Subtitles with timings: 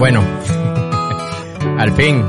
[0.00, 0.22] Bueno,
[1.78, 2.24] al fin.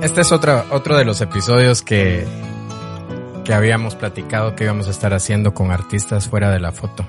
[0.00, 2.26] Este es otro, otro de los episodios que,
[3.44, 7.04] que habíamos platicado que íbamos a estar haciendo con artistas fuera de la foto.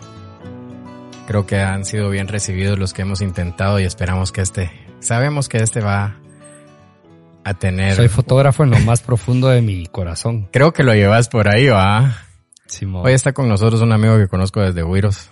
[1.27, 4.69] Creo que han sido bien recibidos los que hemos intentado y esperamos que este,
[4.99, 6.17] sabemos que este va
[7.45, 7.95] a tener.
[7.95, 10.49] Soy fotógrafo en lo más profundo de mi corazón.
[10.51, 12.17] Creo que lo llevas por ahí, va.
[12.95, 15.31] Hoy está con nosotros un amigo que conozco desde Huiros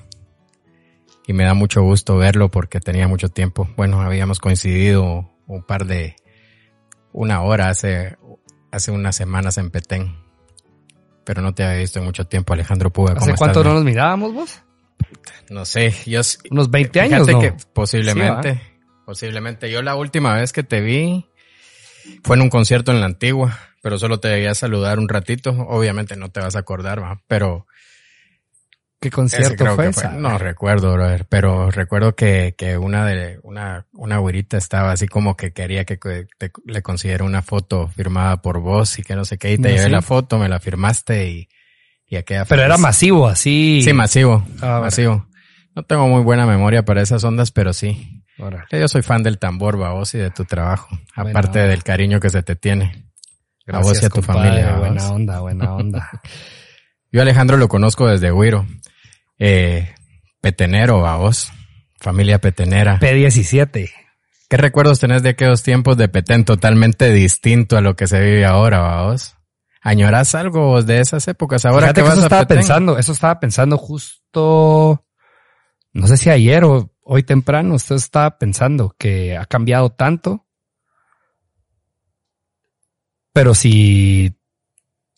[1.31, 3.70] y me da mucho gusto verlo porque tenía mucho tiempo.
[3.77, 6.16] Bueno, habíamos coincidido un par de,
[7.13, 8.17] una hora hace,
[8.70, 10.17] hace unas semanas en Petén.
[11.23, 13.13] Pero no te había visto en mucho tiempo, Alejandro Puga.
[13.13, 14.62] ¿Hace cuánto no nos mirábamos vos?
[15.49, 16.20] No sé, yo...
[16.49, 17.39] Unos 20 años, ¿no?
[17.39, 18.61] que posiblemente,
[19.05, 19.72] posiblemente.
[19.72, 21.30] Yo la última vez que te vi
[22.23, 25.52] fue en un concierto en la antigua, pero solo te debía saludar un ratito.
[25.52, 27.22] Obviamente no te vas a acordar, ¿va?
[27.27, 27.67] Pero
[29.02, 34.58] ¿Qué concierto fue, No recuerdo, brother, pero recuerdo que, que una de, una, una güerita
[34.58, 35.97] estaba así como que quería que
[36.66, 39.89] le consiguiera una foto firmada por vos y que no sé qué, y te llevé
[39.89, 41.49] la foto, me la firmaste y,
[42.05, 43.81] y aquella Pero era masivo, así.
[43.83, 45.25] Sí, masivo, ah, masivo.
[45.73, 48.23] No tengo muy buena memoria para esas ondas, pero sí.
[48.71, 52.43] Yo soy fan del tambor, vos y de tu trabajo, aparte del cariño que se
[52.43, 53.11] te tiene.
[53.65, 54.75] a vos y a tu familia.
[54.77, 56.08] Buena onda, buena onda.
[57.11, 58.67] Yo Alejandro lo conozco desde Huiro
[59.44, 59.95] eh,
[60.39, 61.52] petenero, vos,
[62.00, 63.00] familia petenera.
[63.00, 63.89] P17.
[64.48, 68.45] ¿Qué recuerdos tenés de aquellos tiempos de Petén totalmente distinto a lo que se vive
[68.45, 69.36] ahora, vos?
[69.81, 71.66] ¿Añorás algo de esas épocas?
[71.66, 75.08] Ahora que vas eso estaba pensando, eso estaba pensando justo,
[75.92, 80.45] no sé si ayer o hoy temprano, usted estaba pensando que ha cambiado tanto.
[83.33, 84.36] Pero si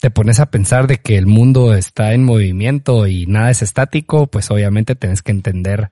[0.04, 4.28] te pones a pensar de que el mundo está en movimiento y nada es estático,
[4.28, 5.92] pues obviamente tienes que entender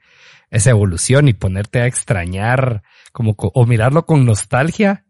[0.49, 2.83] esa evolución y ponerte a extrañar
[3.13, 5.05] como o mirarlo con nostalgia.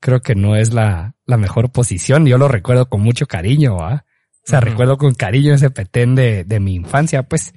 [0.00, 2.24] Creo que no es la, la mejor posición.
[2.24, 4.06] Yo lo recuerdo con mucho cariño, ¿ah?
[4.06, 7.52] O sea, recuerdo con cariño ese petén de, de mi infancia, pues.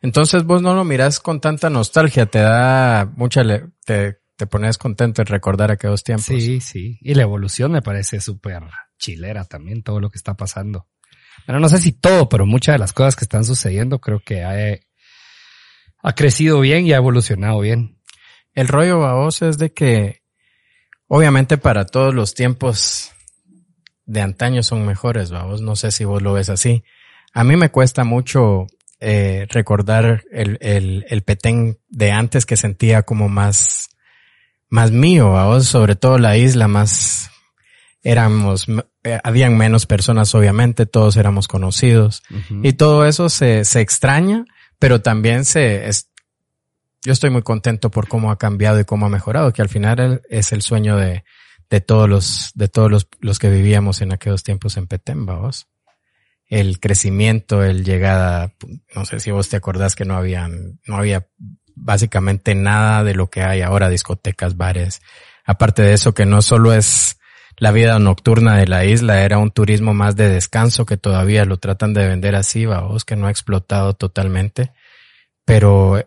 [0.00, 3.42] Entonces vos no lo mirás con tanta nostalgia, te da mucha,
[3.84, 6.24] te, te pones contento en recordar aquellos tiempos.
[6.24, 6.98] Sí, sí.
[7.02, 8.62] Y la evolución me parece súper
[9.04, 10.88] chilera también, todo lo que está pasando.
[11.46, 14.42] Bueno, no sé si todo, pero muchas de las cosas que están sucediendo creo que
[14.42, 14.78] ha,
[16.02, 17.98] ha crecido bien y ha evolucionado bien.
[18.54, 20.22] El rollo a vos es de que,
[21.06, 23.10] obviamente para todos los tiempos
[24.06, 25.60] de antaño son mejores, vos.
[25.60, 26.84] No sé si vos lo ves así.
[27.34, 28.66] A mí me cuesta mucho
[29.00, 33.90] eh, recordar el, el, el petén de antes que sentía como más,
[34.70, 37.30] más mío, vos, sobre todo la isla más,
[38.02, 38.66] éramos,
[39.04, 42.22] eh, habían menos personas obviamente, todos éramos conocidos
[42.62, 44.46] y todo eso se, se extraña,
[44.78, 46.10] pero también se, es,
[47.02, 50.22] yo estoy muy contento por cómo ha cambiado y cómo ha mejorado, que al final
[50.30, 51.22] es el sueño de,
[51.68, 55.68] de todos los, de todos los, los que vivíamos en aquellos tiempos en Petemba, vos.
[56.46, 58.54] El crecimiento, el llegada,
[58.94, 61.26] no sé si vos te acordás que no habían, no había
[61.74, 65.02] básicamente nada de lo que hay ahora, discotecas, bares.
[65.44, 67.18] Aparte de eso, que no solo es
[67.56, 71.58] la vida nocturna de la isla era un turismo más de descanso que todavía lo
[71.58, 74.72] tratan de vender así, vamos, que no ha explotado totalmente,
[75.44, 76.00] pero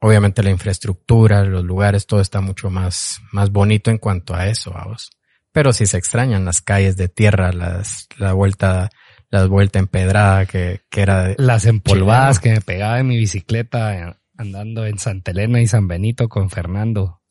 [0.00, 4.72] obviamente la infraestructura, los lugares, todo está mucho más, más bonito en cuanto a eso,
[4.72, 5.10] vamos.
[5.52, 8.90] Pero sí se extrañan las calles de tierra, las, la vuelta,
[9.30, 11.34] la vuelta empedrada que, que era.
[11.38, 16.28] Las empolvadas que me pegaba en mi bicicleta andando en Santa Elena y San Benito
[16.28, 17.22] con Fernando.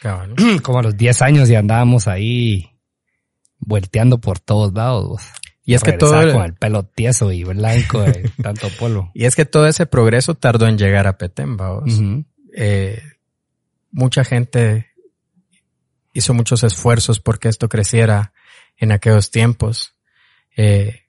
[0.62, 2.75] Como a los 10 años y andábamos ahí
[3.58, 5.22] vuelteando por todos lados.
[5.64, 9.10] Y es que todo con el pelo tieso y blanco de tanto polvo.
[9.14, 11.56] Y es que todo ese progreso tardó en llegar a Petén,
[12.54, 13.02] eh,
[13.90, 14.86] mucha gente
[16.12, 18.32] hizo muchos esfuerzos porque esto creciera
[18.76, 19.94] en aquellos tiempos.
[20.56, 21.02] Eh,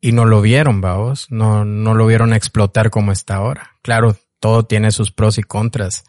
[0.00, 3.76] y no lo vieron, vamos, no, no lo vieron explotar como está ahora.
[3.82, 6.04] Claro, todo tiene sus pros y contras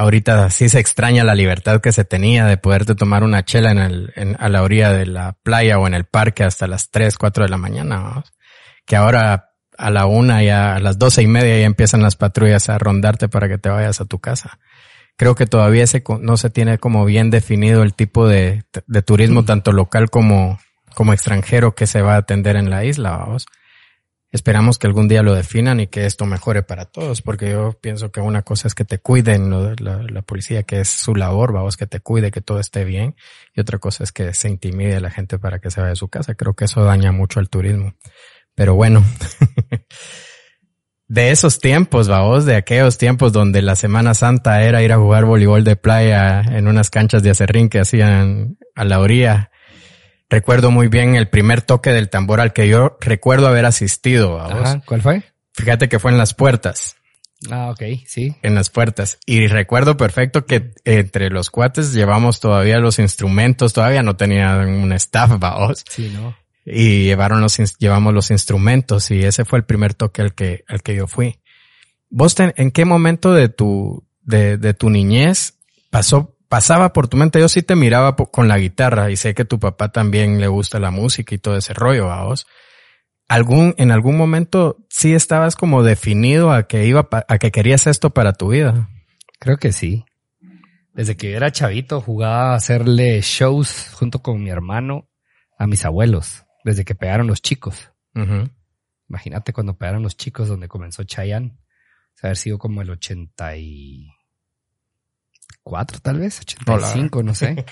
[0.00, 3.78] ahorita sí se extraña la libertad que se tenía de poderte tomar una chela en
[3.78, 7.18] el, en, a la orilla de la playa o en el parque hasta las 3,
[7.18, 8.24] 4 de la mañana,
[8.86, 12.68] que ahora a la una ya, a las doce y media ya empiezan las patrullas
[12.70, 14.58] a rondarte para que te vayas a tu casa.
[15.16, 19.44] Creo que todavía se, no se tiene como bien definido el tipo de, de turismo,
[19.44, 20.58] tanto local como,
[20.94, 23.46] como extranjero que se va a atender en la isla, vamos
[24.32, 28.12] esperamos que algún día lo definan y que esto mejore para todos, porque yo pienso
[28.12, 31.86] que una cosa es que te cuiden la, policía, que es su labor, vamos, que
[31.86, 33.16] te cuide, que todo esté bien,
[33.54, 35.96] y otra cosa es que se intimide a la gente para que se vaya de
[35.96, 36.34] su casa.
[36.34, 37.94] Creo que eso daña mucho al turismo.
[38.54, 39.04] Pero bueno,
[41.08, 45.24] de esos tiempos, vamos, de aquellos tiempos donde la Semana Santa era ir a jugar
[45.24, 49.49] voleibol de playa en unas canchas de acerrín que hacían a la orilla.
[50.30, 54.36] Recuerdo muy bien el primer toque del tambor al que yo recuerdo haber asistido.
[54.36, 54.82] ¿vamos?
[54.86, 55.22] ¿Cuál fue?
[55.52, 56.96] Fíjate que fue en las puertas.
[57.50, 58.36] Ah, ok, sí.
[58.42, 59.18] En las puertas.
[59.26, 64.92] Y recuerdo perfecto que entre los cuates llevamos todavía los instrumentos, todavía no tenían un
[64.92, 65.84] staff, vamos.
[65.88, 66.34] Sí, ¿no?
[66.64, 70.82] y llevaron los, llevamos los instrumentos y ese fue el primer toque al que, al
[70.82, 71.40] que yo fui.
[72.08, 75.54] ¿Vos en qué momento de tu, de, de tu niñez
[75.90, 77.38] pasó, pasaba por tu mente?
[77.38, 80.80] Yo sí te miraba con la guitarra y sé que tu papá también le gusta
[80.80, 82.46] la música y todo ese rollo a vos.
[83.28, 88.10] ¿Algún, en algún momento sí estabas como definido a que iba, a que querías esto
[88.10, 88.90] para tu vida?
[89.38, 90.04] Creo que sí.
[90.92, 95.08] Desde que yo era chavito jugaba a hacerle shows junto con mi hermano
[95.56, 97.92] a mis abuelos desde que pegaron los chicos.
[99.08, 101.52] Imagínate cuando pegaron los chicos donde comenzó Chayanne.
[101.52, 102.90] O sea, haber sido como el
[105.64, 107.64] 84 tal vez, 85, no sé.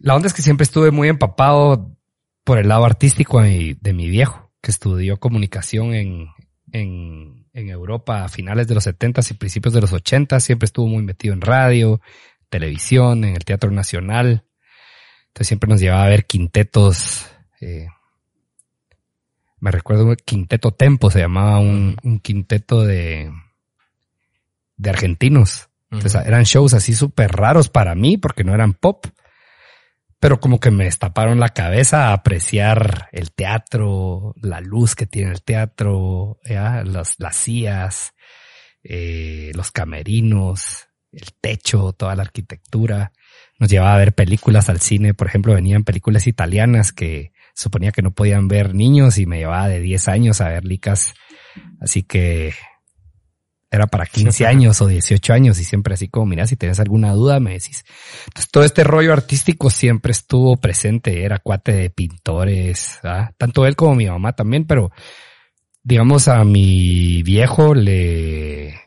[0.00, 1.96] La onda es que siempre estuve muy empapado
[2.44, 6.28] por el lado artístico de mi, viejo, que estudió comunicación en,
[6.72, 10.40] en, en, Europa a finales de los 70 y principios de los 80.
[10.40, 12.00] Siempre estuvo muy metido en radio,
[12.50, 14.44] televisión, en el Teatro Nacional.
[15.28, 17.26] Entonces siempre nos llevaba a ver quintetos.
[17.60, 17.88] Eh,
[19.58, 23.32] me recuerdo un quinteto Tempo, se llamaba un, quinteto de,
[24.76, 25.70] de argentinos.
[25.90, 29.06] Entonces eran shows así súper raros para mí porque no eran pop.
[30.18, 35.32] Pero como que me destaparon la cabeza a apreciar el teatro, la luz que tiene
[35.32, 38.14] el teatro, Las, las sillas,
[38.82, 43.12] eh, los camerinos, el techo, toda la arquitectura
[43.58, 45.14] nos llevaba a ver películas al cine.
[45.14, 49.68] Por ejemplo, venían películas italianas que suponía que no podían ver niños y me llevaba
[49.68, 51.14] de 10 años a ver licas.
[51.80, 52.52] Así que
[53.74, 57.12] era para 15 años o 18 años y siempre así como, mira, si tienes alguna
[57.12, 57.84] duda me decís.
[58.26, 63.32] Entonces todo este rollo artístico siempre estuvo presente, era cuate de pintores, ¿ah?
[63.36, 64.92] tanto él como mi mamá también, pero
[65.82, 68.80] digamos a mi viejo le,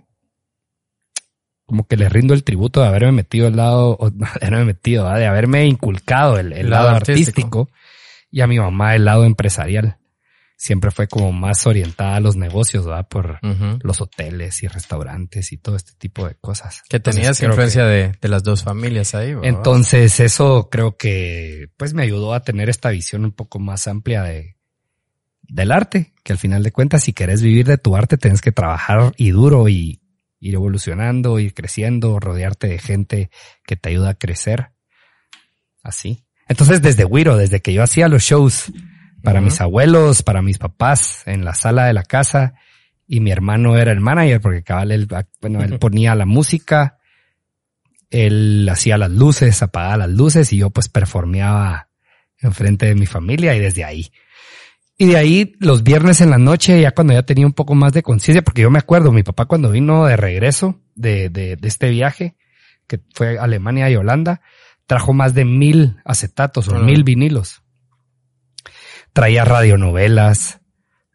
[1.66, 3.98] como que le rindo el tributo de haberme metido el lado,
[4.40, 7.70] de haberme metido, de haberme inculcado el, lado, artístico.
[8.32, 9.98] y a mi mamá el lado empresarial.
[10.60, 13.08] Siempre fue como más orientada a los negocios, ¿verdad?
[13.08, 13.40] Por
[13.84, 16.82] los hoteles y restaurantes y todo este tipo de cosas.
[16.90, 19.50] Que tenías influencia de, de, las dos familias ahí, ¿verdad?
[19.50, 24.24] Entonces eso creo que pues me ayudó a tener esta visión un poco más amplia
[24.24, 24.58] de,
[25.44, 28.52] del arte, que al final de cuentas si querés vivir de tu arte tienes que
[28.52, 30.02] trabajar y duro y,
[30.40, 33.30] ir evolucionando, ir creciendo, rodearte de gente
[33.66, 34.72] que te ayuda a crecer.
[35.84, 36.26] Así.
[36.48, 38.72] Entonces, desde Wiro, desde que yo hacía los shows
[39.28, 42.54] para mis abuelos, para mis papás, en la sala de la casa,
[43.06, 45.08] y mi hermano era el manager, porque cabal él,
[45.42, 47.00] bueno, él ponía la música,
[48.10, 51.90] él hacía las luces, apagaba las luces, y yo pues performeaba
[52.40, 54.12] enfrente de mi familia, y desde ahí.
[54.98, 57.92] Y de ahí los viernes en la noche, ya cuando ya tenía un poco más
[57.92, 61.68] de conciencia, porque yo me acuerdo, mi papá cuando vino de regreso de, de, de,
[61.68, 62.38] este viaje,
[62.88, 64.40] que fue a Alemania y Holanda,
[64.86, 67.62] trajo más de mil acetatos o mil vinilos.
[69.18, 70.60] Traía radionovelas,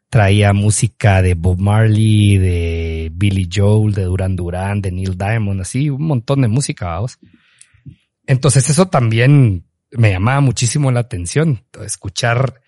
[0.08, 5.88] traía música de Bob Marley, de Billy Joel, de Duran Duran, de Neil Diamond, así
[5.88, 7.20] un montón de música, vamos.
[8.26, 12.60] Entonces eso también me llamaba muchísimo la atención, escuchar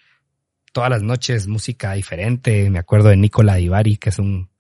[0.73, 2.71] todas las noches música diferente.
[2.71, 4.51] Me acuerdo de Nicola Divari, que es un,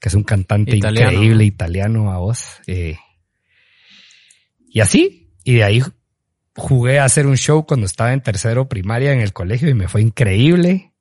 [0.00, 2.62] que es un cantante increíble italiano a voz.
[2.66, 2.96] Eh,
[4.66, 5.82] y así, y de ahí
[6.56, 9.88] jugué a hacer un show cuando estaba en tercero primaria en el colegio y me
[9.88, 10.92] fue increíble,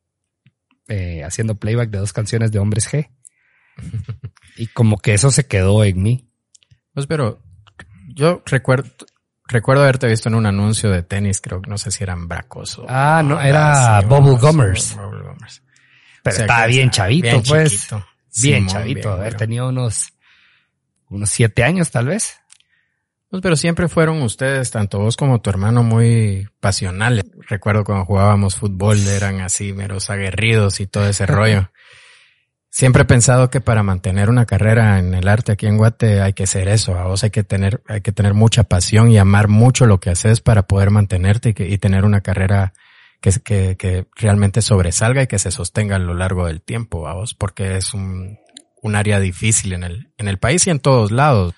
[0.88, 3.10] eh, haciendo playback de dos canciones de Hombres G.
[4.58, 6.28] y como que eso se quedó en mí.
[6.94, 7.42] Pues pero
[8.16, 8.90] yo recuerdo,
[9.50, 12.78] Recuerdo haberte visto en un anuncio de tenis, creo que no sé si eran Bracos
[12.78, 12.86] o...
[12.88, 14.96] Ah, no, era Bubble Gummers.
[16.22, 17.88] Pero estaba bien chavito, pues.
[18.44, 20.14] bien chavito, haber tenido unos,
[21.10, 22.39] unos siete años tal vez.
[23.30, 27.24] Pues pero siempre fueron ustedes, tanto vos como tu hermano, muy pasionales.
[27.48, 31.70] Recuerdo cuando jugábamos fútbol, eran así meros aguerridos y todo ese rollo.
[32.72, 36.34] Siempre he pensado que para mantener una carrera en el arte aquí en Guate hay
[36.34, 36.98] que ser eso.
[36.98, 40.10] A vos hay que tener, hay que tener mucha pasión y amar mucho lo que
[40.10, 42.74] haces para poder mantenerte y, tener una carrera
[43.22, 47.14] que, que, que, realmente sobresalga y que se sostenga a lo largo del tiempo, a
[47.14, 48.40] vos, porque es un,
[48.82, 51.54] un área difícil en el, en el país y en todos lados.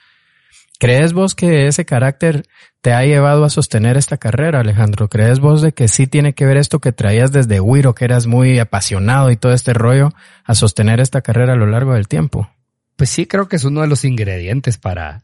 [0.82, 2.48] ¿Crees vos que ese carácter
[2.82, 5.10] te ha llevado a sostener esta carrera, Alejandro?
[5.10, 8.26] ¿Crees vos de que sí tiene que ver esto que traías desde Wiro, que eras
[8.26, 10.10] muy apasionado y todo este rollo,
[10.44, 12.50] a sostener esta carrera a lo largo del tiempo?
[12.96, 15.24] Pues sí, creo que es uno de los ingredientes para,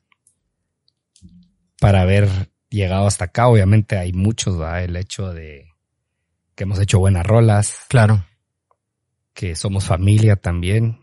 [1.80, 2.30] para haber
[2.70, 3.48] llegado hasta acá.
[3.48, 4.84] Obviamente hay muchos, ¿va?
[4.84, 5.72] El hecho de
[6.54, 7.80] que hemos hecho buenas rolas.
[7.88, 8.24] Claro.
[9.34, 11.00] Que somos familia también.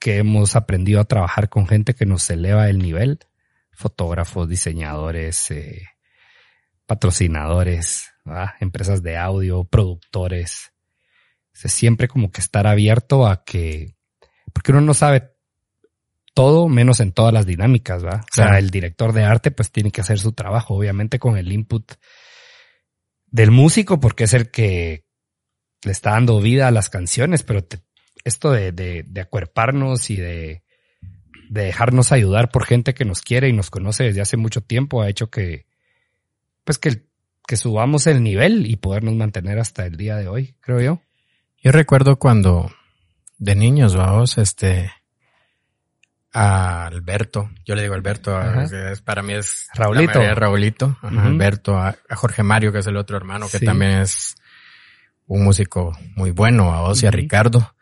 [0.00, 3.20] Que hemos aprendido a trabajar con gente que nos eleva el nivel.
[3.72, 5.88] Fotógrafos, diseñadores, eh,
[6.86, 8.12] patrocinadores,
[8.60, 10.72] empresas de audio, productores.
[11.52, 13.96] siempre como que estar abierto a que,
[14.52, 15.32] porque uno no sabe
[16.34, 18.24] todo menos en todas las dinámicas, ¿va?
[18.30, 21.52] O sea, el director de arte pues tiene que hacer su trabajo, obviamente con el
[21.52, 21.92] input
[23.26, 25.04] del músico porque es el que
[25.84, 27.66] le está dando vida a las canciones, pero
[28.24, 30.62] esto de, de, de acuerparnos y de,
[31.52, 35.02] de dejarnos ayudar por gente que nos quiere y nos conoce desde hace mucho tiempo
[35.02, 35.66] ha hecho que,
[36.64, 37.04] pues que,
[37.46, 41.02] que subamos el nivel y podernos mantener hasta el día de hoy, creo yo.
[41.62, 42.72] Yo recuerdo cuando
[43.36, 44.90] de niños, vamos, este,
[46.32, 48.34] a Alberto, yo le digo Alberto,
[49.04, 53.60] para mí es Raulito, Raulito, Alberto, a, Jorge Mario, que es el otro hermano, que
[53.60, 54.36] también es
[55.26, 57.74] un músico muy bueno, a vos y a Ricardo.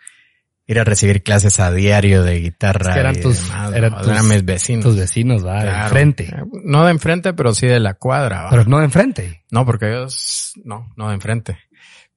[0.71, 2.95] Ir a recibir clases a diario de guitarra.
[2.95, 4.85] eran tus, eran, mis vecinos.
[4.85, 6.25] Tus vecinos, va, de enfrente.
[6.25, 8.47] Eh, no de enfrente, pero sí de la cuadra.
[8.51, 9.43] Pero no de enfrente.
[9.51, 11.59] No, porque ellos, no, no de enfrente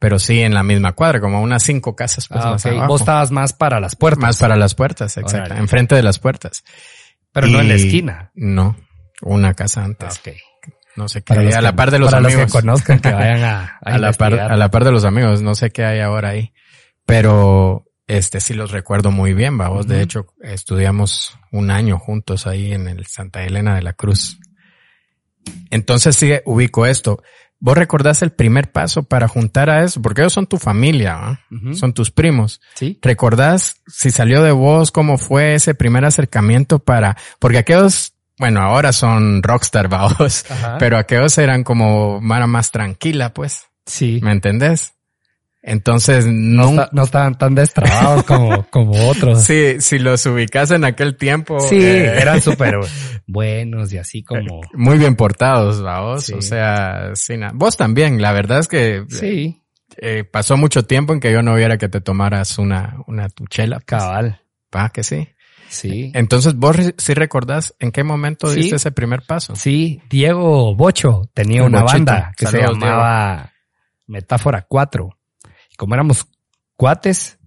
[0.04, 2.88] pero sí en la misma cuadra, como unas cinco casas pues, ah, más abajo.
[2.88, 4.22] Vos estabas más para las puertas.
[4.22, 5.54] Más para las puertas, exacto.
[5.54, 6.66] Enfrente de las puertas.
[7.32, 8.30] Pero no en la esquina.
[8.36, 8.76] No,
[9.22, 10.20] una casa antes.
[10.20, 10.36] Okay.
[10.98, 12.44] No sé qué hay, a la par de los para amigos.
[12.44, 15.42] Los que conozcan, que vayan a, a, la par, a la par de los amigos,
[15.42, 16.54] no sé qué hay ahora ahí.
[17.06, 19.88] Pero este sí los recuerdo muy bien, vamos.
[19.88, 24.40] De hecho, estudiamos un año juntos ahí en el Santa Elena de la Cruz.
[25.70, 27.22] Entonces sí ubico esto.
[27.60, 30.02] ¿Vos recordás el primer paso para juntar a eso?
[30.02, 31.40] Porque ellos son tu familia,
[31.74, 32.60] son tus primos.
[32.74, 33.00] Sí.
[33.02, 38.92] ¿Recordás si salió de vos cómo fue ese primer acercamiento para, porque aquellos, bueno, ahora
[38.92, 40.46] son rockstar, vamos,
[40.78, 43.62] pero aquellos eran como mara más tranquila, pues.
[43.86, 44.20] Sí.
[44.22, 44.96] ¿Me entendés?
[45.66, 49.44] Entonces no, no, estaban tan destrabados como, como otros.
[49.44, 51.58] Sí, si los ubicas en aquel tiempo.
[51.62, 52.76] Sí, eh, eran súper
[53.26, 54.62] buenos y así como.
[54.74, 56.30] Muy bien portados, vos.
[56.32, 58.22] O sea, sí, vos también.
[58.22, 59.06] La verdad es que.
[59.10, 59.62] Sí.
[59.98, 63.78] Eh, pasó mucho tiempo en que yo no viera que te tomaras una, una tuchela.
[63.78, 63.86] Pues.
[63.86, 64.42] Cabal.
[64.70, 65.30] Pa, que sí.
[65.70, 66.12] Sí.
[66.14, 69.56] Entonces, vos sí recordás en qué momento diste ese primer paso.
[69.56, 73.54] Sí, Diego Bocho tenía una banda que se llamaba
[74.08, 75.18] Metáfora 4
[75.78, 76.28] como éramos
[76.76, 77.38] cuates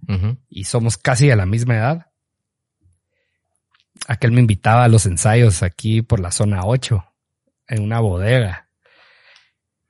[0.49, 2.07] y somos casi a la misma edad,
[4.07, 7.03] aquel me invitaba a los ensayos aquí por la zona 8,
[7.67, 8.69] en una bodega.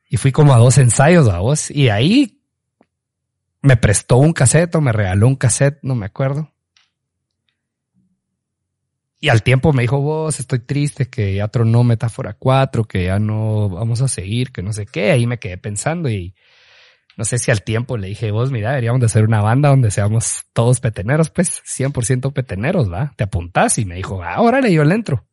[0.10, 1.70] Y fui como a dos ensayos a vos.
[1.70, 2.42] Y ahí
[3.62, 6.54] me prestó un cassette o me regaló un cassette, no me acuerdo.
[9.20, 13.20] Y al tiempo me dijo, vos, estoy triste, que ya tronó Metáfora 4, que ya
[13.20, 15.12] no vamos a seguir, que no sé qué.
[15.12, 16.36] Ahí me quedé pensando y
[17.18, 19.90] no sé si al tiempo le dije, vos, mira, deberíamos de hacer una banda donde
[19.90, 23.14] seamos todos peteneros, pues, 100% peteneros, ¿va?
[23.16, 25.26] Te apuntás y me dijo, ah, órale, yo le entro.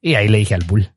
[0.00, 0.92] Y ahí le dije al Bull,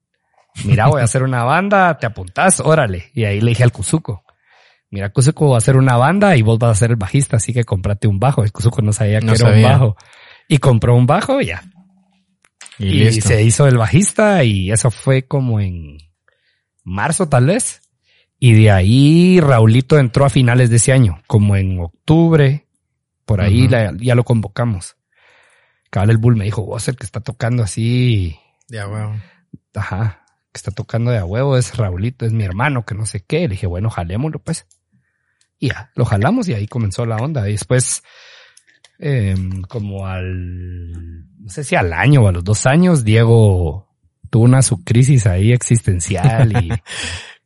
[0.63, 3.09] mira, voy a hacer una banda, te apuntás, órale.
[3.15, 4.23] Y ahí le dije al Kuzuko,
[4.91, 7.51] mira, Kuzuko va a hacer una banda y vos vas a ser el bajista, así
[7.51, 8.43] que comprate un bajo.
[8.43, 9.97] El Kuzuko no sabía que era un bajo.
[10.47, 11.63] Y compró un bajo y ya.
[12.77, 15.97] Y, y se hizo el bajista y eso fue como en
[16.83, 17.81] marzo tal vez.
[18.39, 22.67] Y de ahí Raulito entró a finales de ese año, como en octubre,
[23.25, 24.95] por ahí ya lo convocamos.
[25.89, 28.39] Cabal el Bull me dijo, vos el que está tocando así.
[28.67, 29.15] De a huevo.
[29.73, 33.23] Ajá, que está tocando de a huevo es Raulito, es mi hermano, que no sé
[33.25, 33.41] qué.
[33.41, 34.67] Le dije, bueno, jalémoslo pues.
[35.59, 37.47] Y ya, lo jalamos y ahí comenzó la onda.
[37.49, 38.03] Y después,
[38.99, 43.87] em, como al, no sé si al año o a los dos años, Diego
[44.29, 46.69] tuvo una su crisis ahí existencial y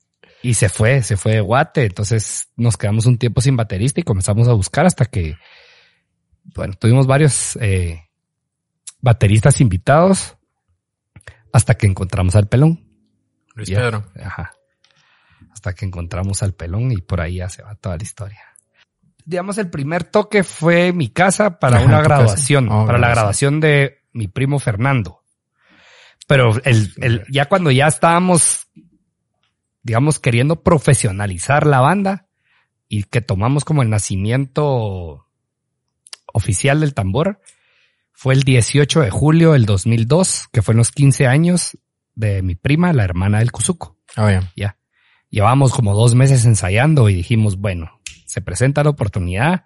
[0.43, 1.85] Y se fue, se fue de Guate.
[1.85, 5.35] Entonces nos quedamos un tiempo sin baterista y comenzamos a buscar hasta que,
[6.55, 8.09] bueno, tuvimos varios eh,
[8.99, 10.37] bateristas invitados
[11.53, 12.83] hasta que encontramos al pelón.
[13.55, 14.05] Luis Pedro.
[14.23, 14.53] Ajá.
[15.51, 18.41] Hasta que encontramos al pelón y por ahí ya se va toda la historia.
[19.25, 24.03] Digamos, el primer toque fue mi casa para una graduación, oh, para la graduación de
[24.13, 25.23] mi primo Fernando.
[26.27, 28.67] Pero el, el, ya cuando ya estábamos
[29.83, 32.27] digamos, queriendo profesionalizar la banda
[32.87, 35.27] y que tomamos como el nacimiento
[36.33, 37.41] oficial del tambor,
[38.11, 41.77] fue el 18 de julio del 2002, que fue en los 15 años
[42.13, 43.97] de mi prima, la hermana del Cuzuco.
[44.17, 44.51] Oh, ya.
[44.55, 44.77] Ya.
[45.29, 49.63] Llevábamos como dos meses ensayando y dijimos, bueno, se presenta la oportunidad,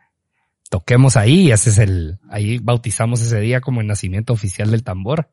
[0.69, 5.31] toquemos ahí ese es el, ahí bautizamos ese día como el nacimiento oficial del tambor.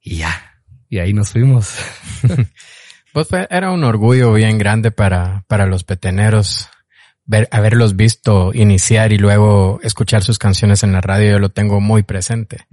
[0.00, 0.62] Y ya.
[0.88, 1.76] Y ahí nos fuimos.
[3.12, 6.68] Pues fue- era un orgullo bien grande para, para los peteneros
[7.24, 11.32] ver, haberlos visto iniciar y luego escuchar sus canciones en la radio.
[11.32, 12.66] Yo lo tengo muy presente,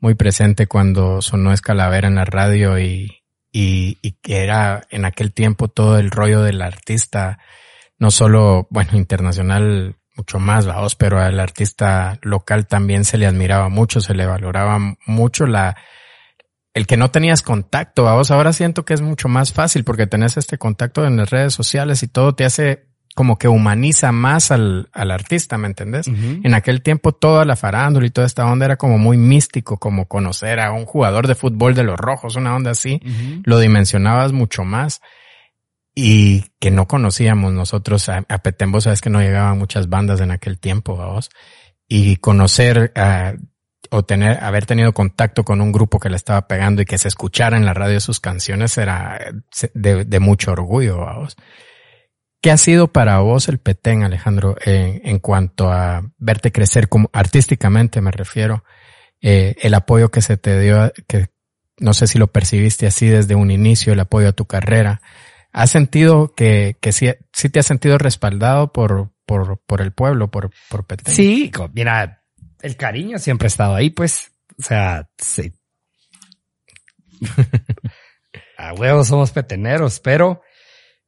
[0.00, 3.22] muy presente cuando sonó Escalavera en la radio y,
[3.52, 7.38] y, y que era en aquel tiempo todo el rollo del artista,
[7.98, 13.68] no solo, bueno, internacional, mucho más, vamos, pero al artista local también se le admiraba
[13.68, 15.76] mucho, se le valoraba mucho la,
[16.76, 20.36] el que no tenías contacto, vos ahora siento que es mucho más fácil porque tenés
[20.36, 24.90] este contacto en las redes sociales y todo te hace como que humaniza más al,
[24.92, 26.06] al artista, ¿me entendés?
[26.06, 30.06] En aquel tiempo toda la farándula y toda esta onda era como muy místico, como
[30.06, 33.00] conocer a un jugador de fútbol de los rojos, una onda así,
[33.44, 35.00] lo dimensionabas mucho más
[35.94, 38.10] y que no conocíamos nosotros.
[38.10, 41.30] A, a Petembo, sabes que no llegaban muchas bandas en aquel tiempo, vamos,
[41.88, 43.32] y conocer ah,
[43.90, 47.08] o tener, haber tenido contacto con un grupo que le estaba pegando y que se
[47.08, 51.36] escuchara en la radio sus canciones era eh, de, mucho orgullo, vamos.
[52.40, 57.10] ¿Qué ha sido para vos el Petén, Alejandro, en, en cuanto a verte crecer como
[57.12, 58.62] artísticamente, me refiero,
[59.20, 61.28] eh, el apoyo que se te dio, que
[61.78, 65.00] no sé si lo percibiste así desde un inicio, el apoyo a tu carrera.
[65.52, 70.30] ¿Has sentido que, que sí, sí te has sentido respaldado por, por, por el pueblo,
[70.30, 71.14] por, por Petén?
[71.14, 72.22] Sí, mira,
[72.62, 74.32] el cariño siempre ha estado ahí, pues.
[74.58, 75.52] O sea, sí.
[78.58, 80.42] a huevos somos peteneros, pero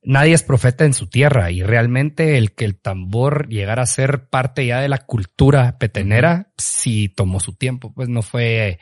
[0.02, 4.28] nadie es profeta en su tierra y realmente el que el tambor llegara a ser
[4.28, 8.78] parte ya de la cultura petenera, sí tomó su tiempo, pues no fue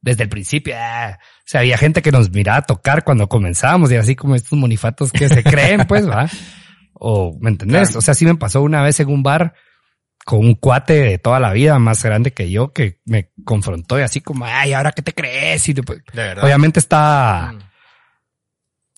[0.00, 0.74] desde el principio.
[0.76, 4.34] ah, O sea, había gente que nos miraba a tocar cuando comenzábamos y así como
[4.34, 6.28] estos monifatos que se creen, pues, va.
[6.94, 7.88] O, ¿me entendés?
[7.88, 7.98] Claro.
[7.98, 9.54] O sea, sí me pasó una vez en un bar
[10.28, 14.02] con un cuate de toda la vida más grande que yo que me confrontó y
[14.02, 15.66] así como, ay, ¿ahora qué te crees?
[15.70, 16.02] Y después-
[16.42, 17.54] obviamente está...
[17.54, 17.58] Mm.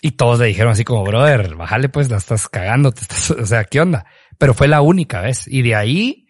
[0.03, 3.47] Y todos le dijeron así como, brother, bájale pues, la estás cagando, te estás, o
[3.47, 4.07] sea, ¿qué onda?
[4.39, 5.47] Pero fue la única vez.
[5.47, 6.27] Y de ahí,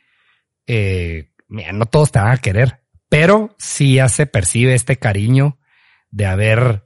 [0.67, 5.59] eh, mira, no todos te van a querer, pero sí ya se percibe este cariño
[6.11, 6.83] de haber,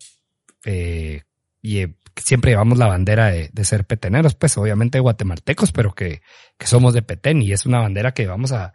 [0.64, 1.22] eh,
[1.60, 6.22] y eh, siempre llevamos la bandera de, de ser peteneros, pues obviamente guatemaltecos, pero que,
[6.58, 8.74] que somos de Petén y es una bandera que llevamos a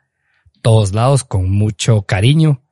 [0.62, 2.64] todos lados con mucho cariño.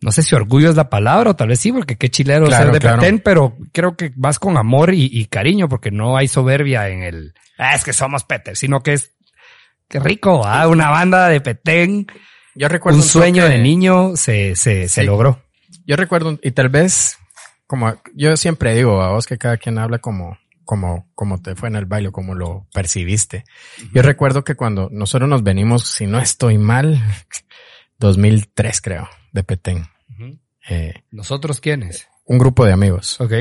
[0.00, 2.64] No sé si orgullo es la palabra o tal vez sí, porque qué chilero Claro,
[2.64, 3.00] ser de claro.
[3.00, 7.02] Petén, pero creo que vas con amor y, y cariño, porque no hay soberbia en
[7.02, 9.12] el, ah, es que somos Petén, sino que es,
[9.88, 12.08] qué rico, ah, una banda de Petén,
[12.56, 15.40] Yo recuerdo un sueño de niño se, se, se logró.
[15.86, 17.16] Yo recuerdo, y tal vez,
[17.68, 21.68] como yo siempre digo a vos que cada quien habla como, como, como te fue
[21.68, 23.44] en el baile, como lo percibiste.
[23.92, 27.02] Yo recuerdo que cuando nosotros nos venimos, si no estoy mal,
[27.98, 29.86] 2003 creo, de Petén.
[30.68, 32.06] Eh, ¿Nosotros quiénes?
[32.24, 33.20] un grupo de amigos.
[33.20, 33.32] Ok.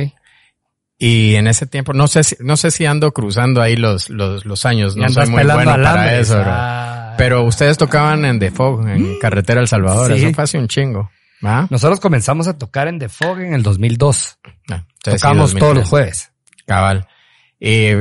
[0.97, 4.45] Y en ese tiempo, no sé si, no sé si ando cruzando ahí los, los,
[4.45, 6.43] los años, no soy muy bueno para eso, bro.
[6.47, 7.15] Ah.
[7.17, 10.23] Pero ustedes tocaban en The Fog, en Carretera El Salvador, Sí.
[10.25, 11.09] eso fue hace un chingo.
[11.69, 14.37] Nosotros comenzamos a tocar en The Fog en el 2002.
[14.69, 15.75] Ah, Tocamos todos 2003.
[15.75, 16.30] los jueves.
[16.65, 17.07] Cabal.
[17.59, 17.91] Y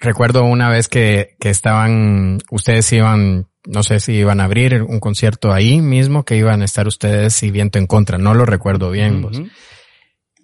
[0.00, 4.98] recuerdo una vez que, que estaban, ustedes iban, no sé si iban a abrir un
[5.00, 8.90] concierto ahí mismo, que iban a estar ustedes y viento en contra, no lo recuerdo
[8.90, 9.22] bien.
[9.24, 9.46] Ujú.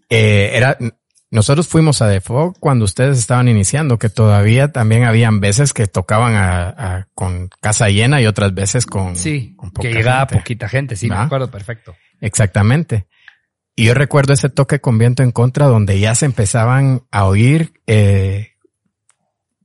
[0.09, 0.77] Eh, era,
[1.31, 6.35] nosotros fuimos a Fog cuando ustedes estaban iniciando, que todavía también habían veces que tocaban
[6.35, 10.37] a, a- con casa llena y otras veces con, Sí, con poca que llegaba gente.
[10.37, 11.23] poquita gente, sí, me ¿Va?
[11.25, 11.97] acuerdo perfecto.
[12.21, 13.07] Exactamente.
[13.79, 17.75] Y yo recuerdo ese toque con viento en contra donde ya se empezaban a oír,
[17.87, 18.53] eh,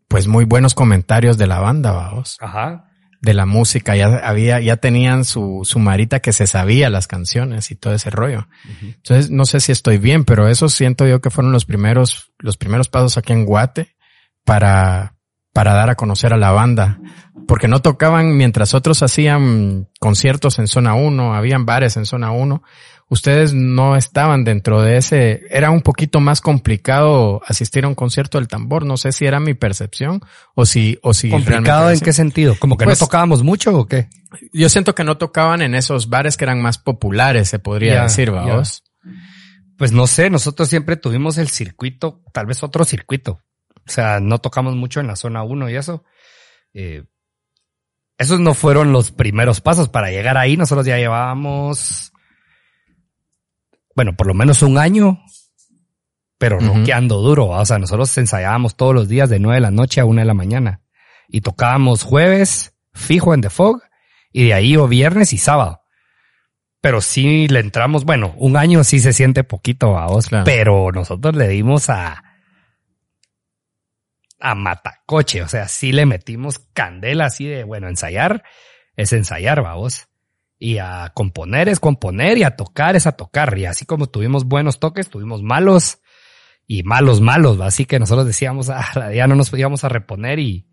[0.09, 2.89] pues muy buenos comentarios de la banda, vamos, Ajá.
[3.21, 3.95] de la música.
[3.95, 8.09] Ya había, ya tenían su, su marita que se sabía las canciones y todo ese
[8.09, 8.49] rollo.
[8.81, 12.57] Entonces, no sé si estoy bien, pero eso siento yo que fueron los primeros, los
[12.57, 13.95] primeros pasos aquí en Guate
[14.43, 15.15] para,
[15.53, 16.99] para dar a conocer a la banda.
[17.47, 22.61] Porque no tocaban mientras otros hacían conciertos en zona 1, habían bares en zona 1.
[23.11, 28.37] Ustedes no estaban dentro de ese, era un poquito más complicado asistir a un concierto
[28.37, 28.85] del tambor.
[28.85, 30.21] No sé si era mi percepción
[30.55, 32.55] o si, o si ¿Complicado en qué sentido?
[32.57, 34.07] ¿Como que Pues- no tocábamos mucho o qué?
[34.53, 38.31] Yo siento que no tocaban en esos bares que eran más populares, se podría decir,
[38.31, 38.81] vamos.
[39.77, 43.41] Pues no sé, nosotros siempre tuvimos el circuito, tal vez otro circuito.
[43.75, 46.05] O sea, no tocamos mucho en la zona 1 y eso.
[46.73, 47.03] Eh,
[48.17, 49.89] esos no fueron los primeros pasos.
[49.89, 52.10] Para llegar ahí, nosotros ya llevábamos,
[53.95, 55.21] bueno, por lo menos un año
[56.41, 57.49] pero rockeando duro.
[57.49, 60.25] O sea, nosotros ensayábamos todos los días de nueve de la noche a una de
[60.25, 60.81] la mañana
[61.27, 63.83] y tocábamos jueves fijo en The Fog
[64.31, 65.83] y de ahí o viernes y sábado.
[66.81, 71.35] Pero sí le entramos, bueno, un año sí se siente poquito a vos, pero nosotros
[71.35, 72.23] le dimos a
[74.39, 78.43] a matacoche, o sea, sí le metimos candela así de, bueno, ensayar
[78.95, 80.07] es ensayar, vamos.
[80.63, 83.57] Y a componer es componer y a tocar es a tocar.
[83.57, 85.97] Y así como tuvimos buenos toques, tuvimos malos
[86.67, 87.59] y malos, malos.
[87.61, 90.67] Así que nosotros decíamos, ah, ya no nos podíamos a reponer y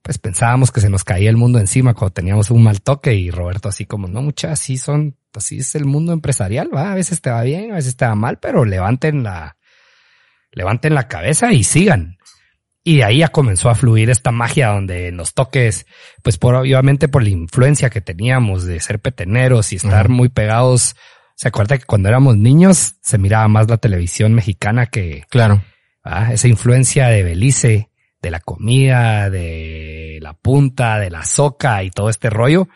[0.00, 3.30] pues pensábamos que se nos caía el mundo encima cuando teníamos un mal toque y
[3.30, 7.20] Roberto así como, no, muchas, así son, así es el mundo empresarial, va, a veces
[7.20, 9.58] te va bien, a veces te va mal, pero levanten la,
[10.50, 12.16] levanten la cabeza y sigan.
[12.82, 15.86] Y de ahí ya comenzó a fluir esta magia donde en los toques,
[16.22, 20.96] pues por obviamente por la influencia que teníamos de ser peteneros y estar muy pegados.
[21.36, 25.62] Se acuerda que cuando éramos niños se miraba más la televisión mexicana que, claro,
[26.04, 26.32] ¿ah?
[26.32, 27.90] esa influencia de Belice,
[28.22, 32.68] de la comida, de la punta, de la soca y todo este rollo.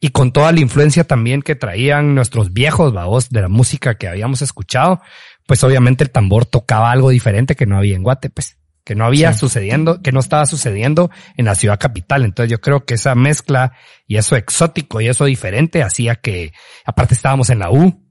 [0.00, 4.08] Y con toda la influencia también que traían nuestros viejos, voz de la música que
[4.08, 5.00] habíamos escuchado,
[5.46, 8.57] pues obviamente el tambor tocaba algo diferente que no había en Guate, pues
[8.88, 12.24] que no había sucediendo, que no estaba sucediendo en la ciudad capital.
[12.24, 13.72] Entonces yo creo que esa mezcla
[14.06, 16.54] y eso exótico y eso diferente hacía que,
[16.86, 18.02] aparte estábamos en la U,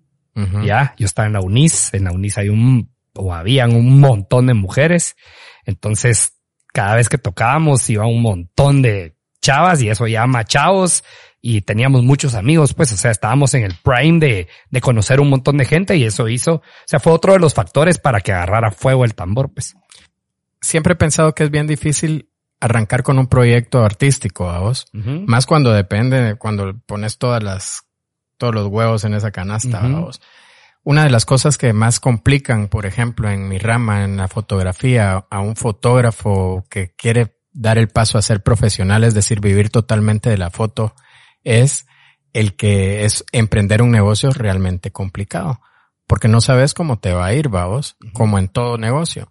[0.64, 4.46] ya, yo estaba en la UNIS, en la UNIS hay un, o habían un montón
[4.46, 5.16] de mujeres.
[5.66, 6.34] Entonces,
[6.72, 11.04] cada vez que tocábamos iba un montón de chavas y eso llama chavos
[11.42, 15.32] y teníamos muchos amigos, pues, o sea, estábamos en el prime de, de conocer un
[15.32, 18.32] montón de gente y eso hizo, o sea, fue otro de los factores para que
[18.32, 19.76] agarrara fuego el tambor, pues
[20.62, 24.88] siempre he pensado que es bien difícil arrancar con un proyecto artístico, a vos.
[24.94, 27.84] Más cuando depende, cuando pones todas las,
[28.38, 30.22] todos los huevos en esa canasta, a vos.
[30.84, 35.26] Una de las cosas que más complican, por ejemplo, en mi rama, en la fotografía,
[35.30, 40.30] a un fotógrafo que quiere dar el paso a ser profesional, es decir, vivir totalmente
[40.30, 40.96] de la foto,
[41.44, 41.88] es
[42.34, 45.60] el que es emprender un negocio realmente complicado.
[46.08, 49.30] Porque no sabes cómo te va a ir, vamos, como en todo negocio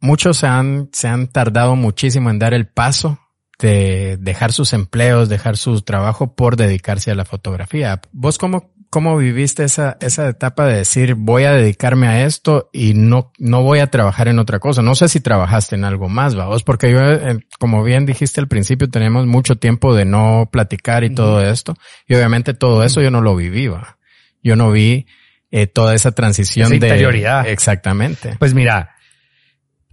[0.00, 3.18] muchos se han, se han tardado muchísimo en dar el paso
[3.58, 8.00] de dejar sus empleos, dejar su trabajo por dedicarse a la fotografía.
[8.12, 12.94] ¿Vos cómo, cómo viviste esa, esa etapa de decir voy a dedicarme a esto y
[12.94, 14.82] no, no voy a trabajar en otra cosa?
[14.82, 18.40] No sé si trabajaste en algo más, va vos, porque yo, eh, como bien dijiste
[18.40, 21.74] al principio, tenemos mucho tiempo de no platicar y todo esto.
[22.06, 23.98] Y obviamente todo eso yo no lo viví, va.
[24.40, 25.06] Yo no vi
[25.50, 27.48] eh, toda esa transición de interioridad.
[27.48, 28.36] Exactamente.
[28.38, 28.94] Pues mira,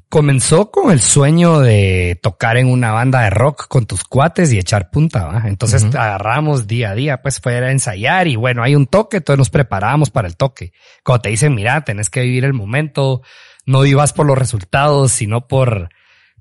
[0.09, 4.59] comenzó con el sueño de tocar en una banda de rock con tus cuates y
[4.59, 5.43] echar punta, ¿va?
[5.47, 9.39] Entonces agarramos día a día, pues fue a ensayar y bueno, hay un toque, entonces
[9.39, 10.73] nos preparábamos para el toque.
[11.03, 13.21] Cuando te dicen, mira, tenés que vivir el momento,
[13.65, 15.89] no vivas por los resultados, sino por,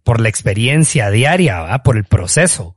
[0.03, 1.83] por la experiencia diaria, ¿va?
[1.83, 2.77] Por el proceso.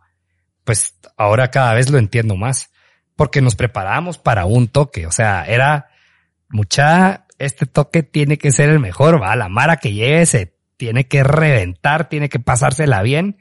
[0.63, 2.71] Pues ahora cada vez lo entiendo más,
[3.15, 5.89] porque nos preparamos para un toque, o sea, era
[6.49, 11.07] mucha, este toque tiene que ser el mejor, va, la mara que llegue se tiene
[11.07, 13.37] que reventar, tiene que pasársela bien.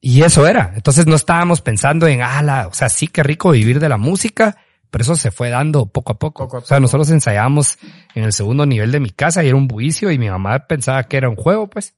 [0.00, 0.72] Y eso era.
[0.74, 4.56] Entonces no estábamos pensando en, ah, o sea, sí que rico vivir de la música,
[4.90, 6.48] pero eso se fue dando poco a poco.
[6.50, 7.78] O sea, nosotros ensayábamos
[8.14, 11.04] en el segundo nivel de mi casa y era un buicio y mi mamá pensaba
[11.04, 11.94] que era un juego, pues.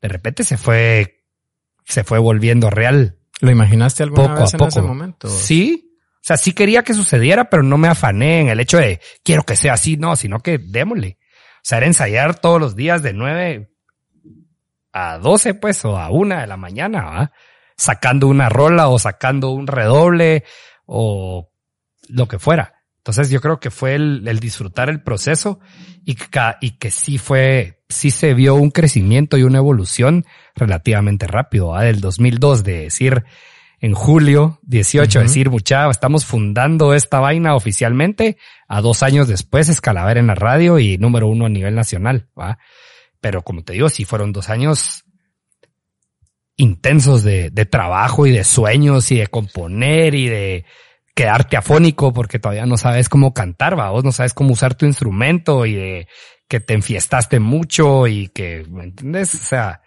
[0.00, 1.24] De repente se fue,
[1.84, 3.18] se fue volviendo real.
[3.40, 4.64] ¿Lo imaginaste alguna poco vez a poco.
[4.64, 5.28] en ese momento?
[5.28, 5.96] Sí.
[6.16, 9.42] O sea, sí quería que sucediera, pero no me afané en el hecho de quiero
[9.42, 11.18] que sea así, no, sino que démosle.
[11.62, 13.70] Sea, era ensayar todos los días de 9
[14.92, 17.32] a 12, pues, o a una de la mañana.
[17.76, 20.44] Sacando una rola o sacando un redoble
[20.86, 21.50] o
[22.08, 22.80] lo que fuera.
[22.98, 25.58] Entonces yo creo que fue el, disfrutar el proceso
[26.04, 26.28] y que,
[26.60, 31.84] y que sí fue, sí se vio un crecimiento y una evolución relativamente rápido, ¿va?
[31.84, 33.24] Del 2002 de decir,
[33.80, 38.36] en julio 18, decir, mucha, estamos fundando esta vaina oficialmente.
[38.68, 42.58] A dos años después, Escalaver en la radio y número uno a nivel nacional, ¿va?
[43.20, 45.04] Pero como te digo, sí fueron dos años
[46.56, 50.66] intensos de, de trabajo y de sueños y de componer y de
[51.14, 54.84] quedarte afónico porque todavía no sabes cómo cantar, va, vos no sabes cómo usar tu
[54.84, 56.08] instrumento y de
[56.48, 59.34] que te enfiestaste mucho y que, ¿me entiendes?
[59.34, 59.82] O sea,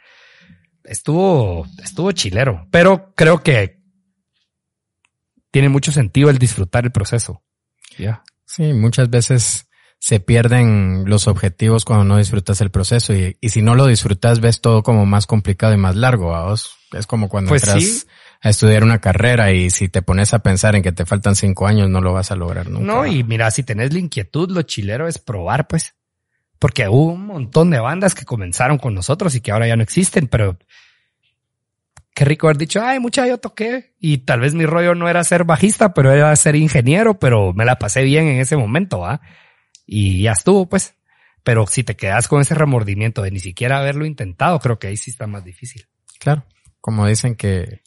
[0.84, 3.83] estuvo, estuvo chilero, pero creo que
[5.54, 7.44] tiene mucho sentido el disfrutar el proceso.
[8.00, 8.24] Ya.
[8.44, 13.62] Sí, muchas veces se pierden los objetivos cuando no disfrutas el proceso y, y, si
[13.62, 16.30] no lo disfrutas ves todo como más complicado y más largo.
[16.30, 16.76] ¿vos?
[16.92, 18.08] Es como cuando pues entras
[18.42, 21.68] a estudiar una carrera y si te pones a pensar en que te faltan cinco
[21.68, 22.88] años no lo vas a lograr nunca.
[22.88, 25.94] No, y mira, si tenés la inquietud, lo chilero es probar, pues.
[26.58, 29.84] Porque hubo un montón de bandas que comenzaron con nosotros y que ahora ya no
[29.84, 30.58] existen, pero
[32.14, 35.24] qué rico haber dicho, ay, mucha yo toqué y tal vez mi rollo no era
[35.24, 39.22] ser bajista, pero era ser ingeniero, pero me la pasé bien en ese momento, ¿va?
[39.86, 40.96] Y ya estuvo, pues.
[41.44, 44.98] Pero si te quedas con ese remordimiento de ni siquiera haberlo intentado, creo que ahí
[44.98, 45.88] sí está más difícil.
[46.20, 46.46] Claro,
[46.80, 47.82] como dicen que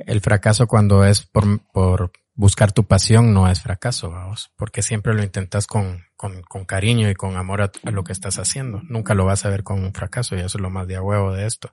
[0.00, 5.14] el fracaso cuando es por, por buscar tu pasión no es fracaso, vamos, porque siempre
[5.14, 8.82] lo intentas con, con, con cariño y con amor a, lo que estás haciendo.
[8.84, 11.02] Nunca lo vas a ver con un fracaso y eso es lo más de a
[11.02, 11.72] huevo de esto,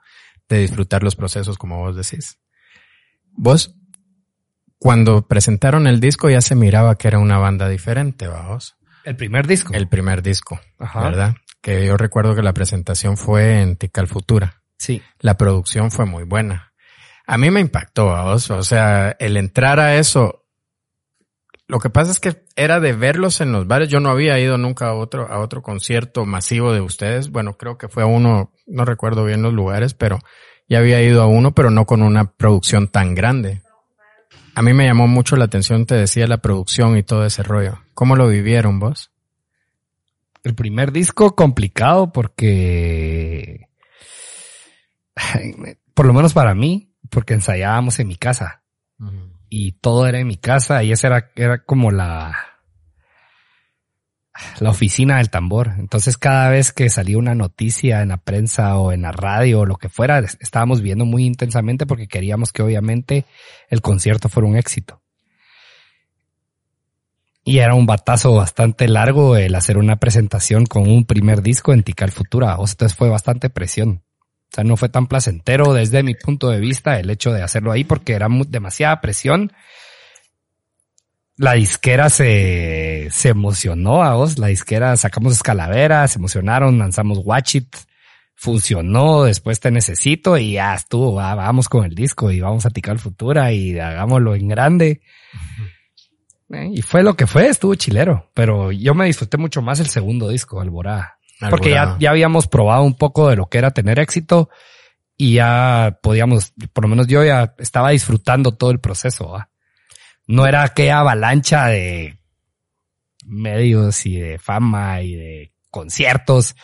[0.50, 2.40] de disfrutar los procesos como vos decís.
[3.32, 3.76] Vos,
[4.78, 8.76] cuando presentaron el disco ya se miraba que era una banda diferente, vamos.
[9.04, 9.74] El primer disco.
[9.74, 11.04] El primer disco, Ajá.
[11.04, 11.36] ¿verdad?
[11.62, 14.62] Que yo recuerdo que la presentación fue en Tical Futura.
[14.78, 15.02] Sí.
[15.20, 16.74] La producción fue muy buena.
[17.26, 18.50] A mí me impactó, vamos.
[18.52, 20.43] O sea, el entrar a eso,
[21.74, 23.90] lo que pasa es que era de verlos en los bares.
[23.90, 27.32] Yo no había ido nunca a otro, a otro concierto masivo de ustedes.
[27.32, 30.20] Bueno, creo que fue a uno, no recuerdo bien los lugares, pero
[30.70, 33.64] ya había ido a uno, pero no con una producción tan grande.
[34.54, 37.80] A mí me llamó mucho la atención, te decía, la producción y todo ese rollo.
[37.96, 39.10] ¿Cómo lo vivieron vos?
[40.44, 43.68] El primer disco complicado porque,
[45.96, 48.63] por lo menos para mí, porque ensayábamos en mi casa.
[49.56, 52.36] Y todo era en mi casa y esa era, era como la,
[54.60, 55.74] la oficina del tambor.
[55.78, 59.66] Entonces cada vez que salía una noticia en la prensa o en la radio o
[59.68, 63.26] lo que fuera, estábamos viendo muy intensamente porque queríamos que obviamente
[63.70, 65.04] el concierto fuera un éxito.
[67.44, 71.84] Y era un batazo bastante largo el hacer una presentación con un primer disco en
[71.84, 72.58] Tical Futura.
[72.58, 74.02] O sea, entonces fue bastante presión.
[74.54, 77.72] O sea, no fue tan placentero desde mi punto de vista el hecho de hacerlo
[77.72, 79.52] ahí porque era demasiada presión
[81.38, 87.56] la disquera se, se emocionó a vos, la disquera sacamos escalavera, se emocionaron, lanzamos Watch
[87.56, 87.76] It,
[88.36, 92.70] funcionó, después te necesito y ya estuvo, va, vamos con el disco y vamos a
[92.70, 95.02] ticar futura y hagámoslo en grande.
[95.34, 95.70] Uh -huh.
[96.72, 100.30] Y fue lo que fue, estuvo chilero, pero yo me disfruté mucho más el segundo
[100.30, 101.18] disco, Alborada.
[101.50, 104.50] Porque ya, ya habíamos probado un poco de lo que era tener éxito
[105.18, 109.50] y ya podíamos, por lo menos yo ya estaba disfrutando todo el proceso, ¿va?
[110.28, 112.20] no era aquella avalancha de
[113.26, 116.56] medios y de fama y de conciertos,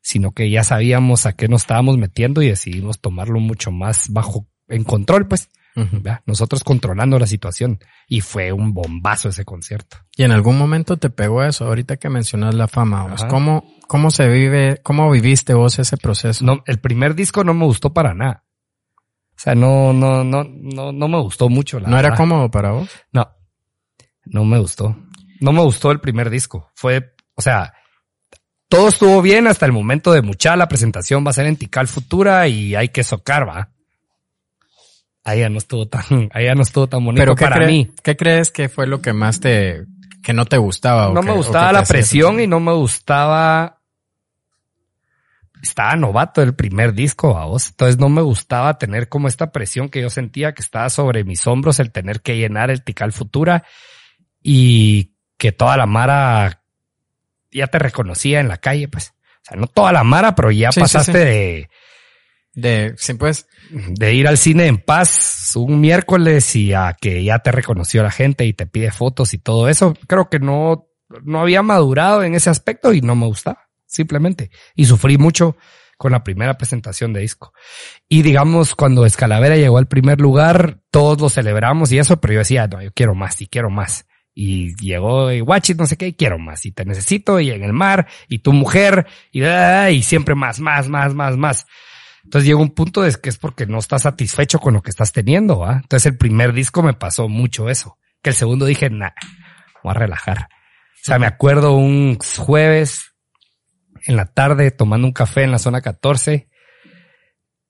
[0.00, 4.46] sino que ya sabíamos a qué nos estábamos metiendo y decidimos tomarlo mucho más bajo
[4.68, 5.48] en control, pues.
[5.76, 6.20] Uh -huh.
[6.26, 9.96] Nosotros controlando la situación y fue un bombazo ese concierto.
[10.16, 14.10] Y en algún momento te pegó eso, ahorita que mencionas la fama, vos, ¿cómo, cómo
[14.10, 16.44] se vive, cómo viviste vos ese proceso?
[16.44, 18.44] No, el primer disco no me gustó para nada.
[19.36, 21.80] O sea, no, no, no, no, no me gustó mucho.
[21.80, 22.12] La ¿No verdad.
[22.12, 22.88] era cómodo para vos?
[23.12, 23.28] No,
[24.26, 24.96] no me gustó.
[25.40, 26.70] No me gustó el primer disco.
[26.74, 27.74] Fue, o sea,
[28.68, 30.56] todo estuvo bien hasta el momento de mucha.
[30.56, 33.73] La presentación va a ser en Tical Futura y hay que socar, va.
[35.24, 37.90] Ahí ya no estuvo tan, ahí ya no estuvo tan bonito Pero para mí.
[38.02, 39.84] ¿Qué crees que fue lo que más te,
[40.22, 41.12] que no te gustaba?
[41.12, 43.80] No me gustaba la presión y no me gustaba
[45.64, 47.68] estaba novato el primer disco, a vos.
[47.68, 51.46] Entonces no me gustaba tener como esta presión que yo sentía que estaba sobre mis
[51.46, 53.64] hombros el tener que llenar el Tical Futura
[54.42, 56.62] y que toda la Mara
[57.50, 59.14] ya te reconocía en la calle, pues.
[59.42, 61.24] O sea, no toda la Mara, pero ya sí, pasaste sí, sí.
[61.24, 61.70] de...
[62.54, 63.46] De, sí, pues.
[63.70, 68.10] De ir al cine en paz un miércoles y a que ya te reconoció la
[68.10, 69.94] gente y te pide fotos y todo eso.
[70.06, 70.88] Creo que no,
[71.24, 74.50] no había madurado en ese aspecto y no me gustaba simplemente.
[74.74, 75.56] Y sufrí mucho
[75.96, 77.52] con la primera presentación de disco.
[78.08, 82.38] Y digamos, cuando Escalavera llegó al primer lugar, todos lo celebramos y eso, pero yo
[82.40, 84.06] decía, no, yo quiero más y quiero más.
[84.34, 86.66] Y llegó y It, no sé qué, quiero más.
[86.66, 90.88] Y te necesito, y en el mar, y tu mujer, y, y siempre más, más,
[90.88, 91.66] más, más, más.
[92.24, 95.12] Entonces llegó un punto de que es porque no estás satisfecho con lo que estás
[95.12, 95.76] teniendo, ¿va?
[95.76, 97.98] Entonces el primer disco me pasó mucho eso.
[98.22, 99.10] Que el segundo dije, nah,
[99.82, 100.48] voy a relajar.
[100.48, 103.14] O sea, me acuerdo un jueves,
[104.06, 106.48] en la tarde tomando un café en la zona 14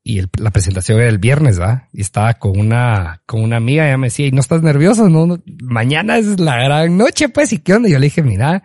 [0.03, 1.89] y la presentación era el viernes, ¿va?
[1.93, 5.09] Y estaba con una, con una amiga, ella me decía, ¿y no estás nervioso?
[5.09, 7.89] No, mañana es la gran noche, pues, ¿y qué onda?
[7.89, 8.65] Y yo le dije, mira,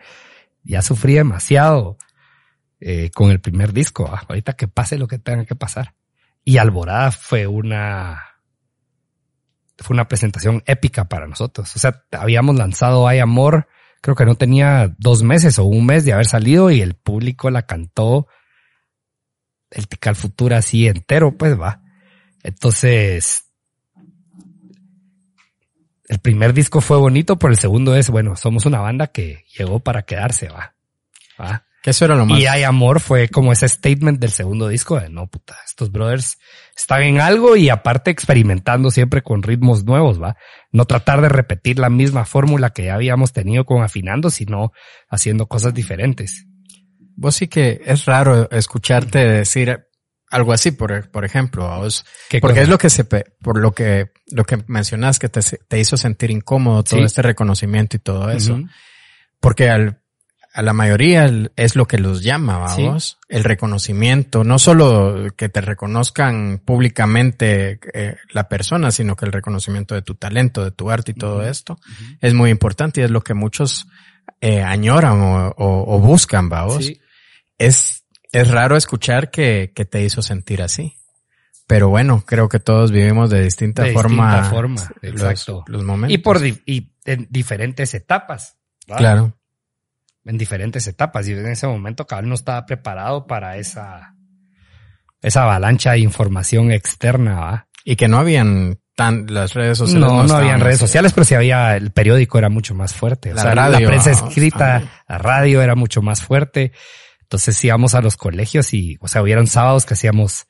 [0.63, 1.97] ya sufrí demasiado
[2.79, 4.23] eh, con el primer disco, ¿va?
[4.27, 5.95] ahorita que pase lo que tenga que pasar.
[6.43, 8.23] Y Alborada fue una,
[9.77, 11.75] fue una presentación épica para nosotros.
[11.75, 13.67] O sea, habíamos lanzado Hay Amor,
[14.01, 17.49] creo que no tenía dos meses o un mes de haber salido y el público
[17.49, 18.27] la cantó
[19.71, 21.81] el Tical Futura así entero, pues va.
[22.43, 23.45] Entonces,
[26.07, 29.79] el primer disco fue bonito, pero el segundo es, bueno, somos una banda que llegó
[29.79, 30.75] para quedarse, va.
[31.39, 31.65] ¿Va?
[31.81, 32.39] Que eso era lo más.
[32.39, 36.37] Y Hay Amor fue como ese statement del segundo disco de no puta, estos brothers
[36.75, 40.35] están en algo y aparte experimentando siempre con ritmos nuevos, va.
[40.71, 44.71] No tratar de repetir la misma fórmula que ya habíamos tenido con Afinando, sino
[45.09, 46.45] haciendo cosas diferentes.
[47.15, 49.85] Vos sí que es raro escucharte decir
[50.29, 52.05] algo así, por, por ejemplo, vos,
[52.39, 55.97] porque es lo que se, por lo que, lo que mencionas que te, te hizo
[55.97, 58.59] sentir incómodo todo este reconocimiento y todo eso.
[59.41, 60.01] Porque al,
[60.51, 63.19] a la mayoría es lo que los llama, vamos.
[63.27, 69.93] El reconocimiento, no solo que te reconozcan públicamente eh, la persona, sino que el reconocimiento
[69.93, 71.79] de tu talento, de tu arte y todo esto
[72.19, 73.87] es muy importante y es lo que muchos
[74.41, 76.91] eh, añoran o, o, buscan, vamos.
[77.57, 80.95] Es, es raro escuchar que, que te hizo sentir así.
[81.67, 84.37] Pero bueno, creo que todos vivimos de distinta de forma.
[84.37, 85.63] Distinta forma, exacto.
[85.67, 86.15] Los, momentos.
[86.15, 88.57] Y por y en diferentes etapas.
[88.87, 89.38] Claro
[90.25, 94.15] en diferentes etapas y en ese momento cabal no estaba preparado para esa,
[95.21, 97.67] esa avalancha de información externa, ¿va?
[97.85, 100.07] Y que no habían tan, las redes sociales.
[100.07, 103.33] No, no, habían redes sociales, pero sí había, el periódico era mucho más fuerte.
[103.33, 106.73] La, radio, la prensa escrita, la radio era mucho más fuerte.
[107.21, 110.47] Entonces íbamos a los colegios y, o sea, hubieron sábados que hacíamos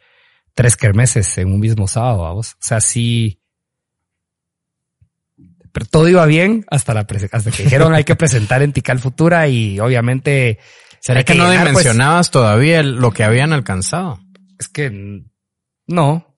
[0.55, 2.53] tres kermeses en un mismo sábado, vamos.
[2.53, 3.38] O sea, sí,
[5.79, 9.47] pero todo iba bien hasta la hasta que dijeron hay que presentar en Tical Futura
[9.47, 10.59] y obviamente
[10.99, 14.19] ¿Será que, no pues, dimensionabas todavía lo que habían alcanzado?
[14.59, 15.23] Es que
[15.87, 16.37] no.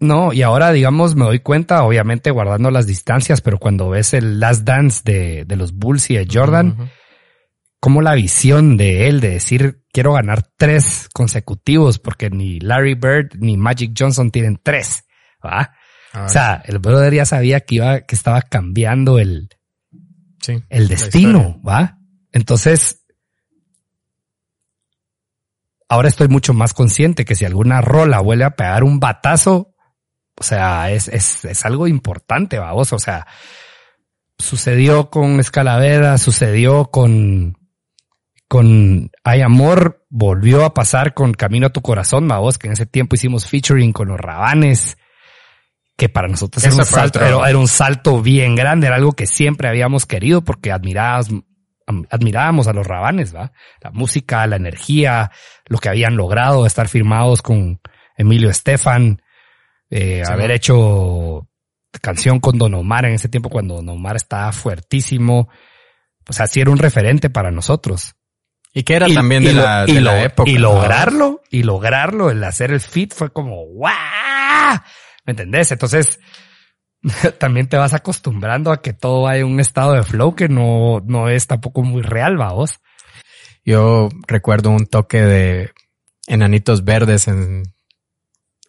[0.00, 4.40] No, y ahora digamos me doy cuenta, obviamente guardando las distancias, pero cuando ves el
[4.40, 6.90] Last Dance de, de los Bulls y de Jordan,
[7.78, 13.36] como la visión de él de decir quiero ganar tres consecutivos porque ni Larry Bird
[13.38, 15.04] ni Magic Johnson tienen tres,
[15.44, 15.75] ¿va?
[16.24, 19.48] O sea, el brother ya sabía que iba, que estaba cambiando el,
[20.68, 21.98] el destino, ¿va?
[22.32, 23.04] Entonces,
[25.88, 29.74] ahora estoy mucho más consciente que si alguna rola vuelve a pegar un batazo,
[30.38, 33.26] o sea, es, es, es algo importante, vamos, o sea,
[34.38, 37.56] sucedió con Escalavera, sucedió con,
[38.48, 42.86] con Hay Amor, volvió a pasar con Camino a tu Corazón, vos, que en ese
[42.86, 44.98] tiempo hicimos featuring con los Rabanes,
[45.96, 49.68] que para nosotros era un, salto, era, un salto bien grande, era algo que siempre
[49.68, 51.42] habíamos querido porque admirábamos,
[52.10, 53.52] admirábamos a los rabanes, ¿va?
[53.80, 55.30] La música, la energía,
[55.66, 57.80] lo que habían logrado, estar firmados con
[58.16, 59.22] Emilio Estefan,
[59.88, 61.48] eh, haber hecho
[62.02, 65.48] canción con Don Omar en ese tiempo cuando Don Omar estaba fuertísimo.
[66.28, 68.16] O sea, sí era un referente para nosotros.
[68.74, 70.50] Y que era también de, la, de época.
[70.50, 74.78] Y lograrlo, y lograrlo, el hacer el fit fue como, ¡guau!
[75.26, 75.72] ¿Me entendés?
[75.72, 76.20] Entonces,
[77.38, 81.28] también te vas acostumbrando a que todo hay un estado de flow que no, no
[81.28, 82.80] es tampoco muy real, vos.
[83.64, 85.72] Yo recuerdo un toque de
[86.28, 87.64] enanitos verdes en,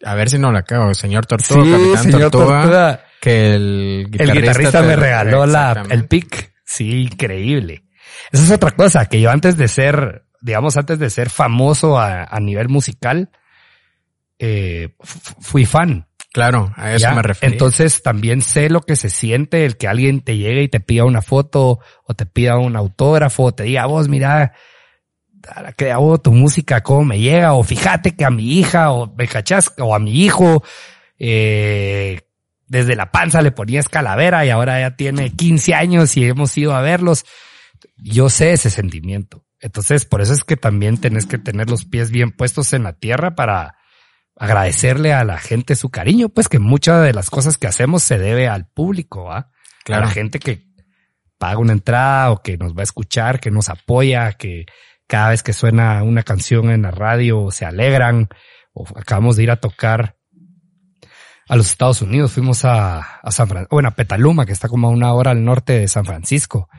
[0.03, 5.45] a ver si no la cago, señor Tortuga, Capitán Tortuga, que el guitarrista, me regaló
[5.45, 6.53] la, el pick.
[6.65, 7.83] Sí, increíble.
[8.31, 12.23] Esa es otra cosa, que yo antes de ser, digamos, antes de ser famoso a,
[12.23, 13.29] a nivel musical,
[14.39, 16.06] eh, fui fan.
[16.33, 17.53] Claro, a eso me refiero.
[17.53, 21.05] Entonces también sé lo que se siente el que alguien te llegue y te pida
[21.05, 24.53] una foto o te pida un autógrafo o te diga, vos mira,
[25.75, 29.27] que hago tu música, cómo me llega, o fíjate que a mi hija, o me
[29.27, 30.63] cachas, o a mi hijo,
[31.17, 32.21] eh,
[32.67, 36.75] desde la panza le ponías calavera y ahora ya tiene 15 años y hemos ido
[36.75, 37.25] a verlos.
[37.97, 39.45] Yo sé ese sentimiento.
[39.59, 42.93] Entonces, por eso es que también tenés que tener los pies bien puestos en la
[42.93, 43.77] tierra para,
[44.39, 48.17] agradecerle a la gente su cariño, pues que muchas de las cosas que hacemos se
[48.17, 49.51] debe al público, ¿va?
[49.83, 50.03] Claro.
[50.03, 50.67] A la gente que
[51.37, 54.65] paga una entrada o que nos va a escuchar, que nos apoya, que
[55.07, 58.29] cada vez que suena una canción en la radio se alegran,
[58.73, 60.17] o acabamos de ir a tocar
[61.47, 64.87] a los Estados Unidos, fuimos a, a San Francisco, bueno, a Petaluma, que está como
[64.87, 66.69] a una hora al norte de San Francisco,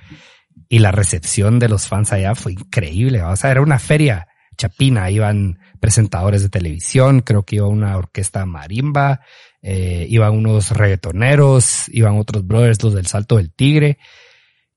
[0.69, 4.29] y la recepción de los fans allá fue increíble, o sea, era una feria
[4.59, 9.21] chapina, iban presentadores de televisión, creo que iba una orquesta marimba,
[9.63, 13.99] eh, iban unos reggaetoneros, iban otros brothers, los del Salto del Tigre,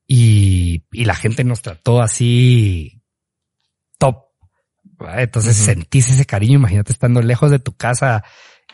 [0.07, 3.01] y, y la gente nos trató así
[3.97, 4.17] top.
[5.15, 8.23] Entonces sentís ese cariño, imagínate estando lejos de tu casa,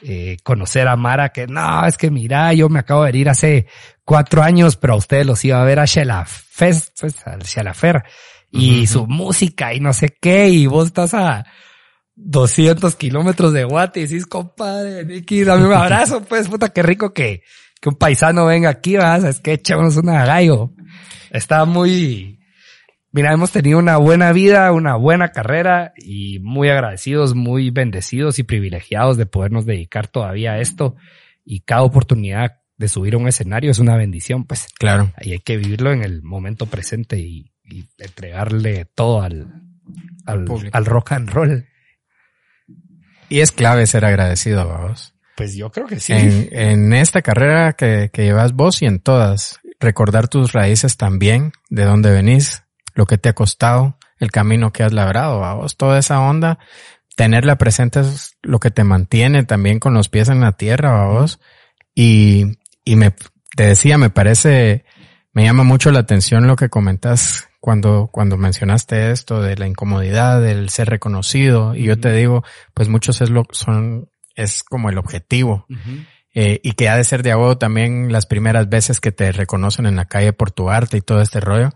[0.01, 3.67] eh, conocer a Mara, que no, es que mira, yo me acabo de ir hace
[4.03, 7.15] cuatro años, pero a ustedes los iba a ver a Shela Fest, pues,
[8.51, 11.45] y su música y no sé qué, y vos estás a
[12.17, 17.13] 200 kilómetros de Guate y decís, compadre, Nicky, dame un abrazo, pues, puta, qué rico
[17.13, 17.43] que,
[17.79, 20.73] que un paisano venga aquí, vas, es que echémonos una gallo.
[21.31, 22.37] Está muy,
[23.11, 28.43] Mira, hemos tenido una buena vida, una buena carrera y muy agradecidos, muy bendecidos y
[28.43, 30.95] privilegiados de podernos dedicar todavía a esto.
[31.45, 34.67] Y cada oportunidad de subir a un escenario es una bendición, pues.
[34.77, 35.11] Claro.
[35.21, 39.63] Y hay que vivirlo en el momento presente y, y entregarle todo al,
[40.25, 41.65] al, al, rock and roll.
[43.29, 45.13] Y es clave ser agradecido, vos.
[45.35, 46.13] Pues yo creo que sí.
[46.13, 51.51] En, en esta carrera que, que, llevas vos y en todas, recordar tus raíces también,
[51.69, 52.63] de dónde venís,
[52.95, 56.57] lo que te ha costado, el camino que has labrado, vos, toda esa onda,
[57.15, 61.39] tenerla presente es lo que te mantiene también con los pies en la tierra, vos.
[61.93, 63.13] Y, y me,
[63.55, 64.85] te decía, me parece,
[65.33, 70.41] me llama mucho la atención lo que comentas cuando, cuando mencionaste esto de la incomodidad,
[70.41, 71.75] del ser reconocido.
[71.75, 72.43] Y yo te digo,
[72.73, 75.65] pues muchos es lo, son, es como el objetivo.
[75.69, 76.07] Uh -huh.
[76.33, 79.85] eh, y que ha de ser de agua también las primeras veces que te reconocen
[79.85, 81.71] en la calle por tu arte y todo este rollo.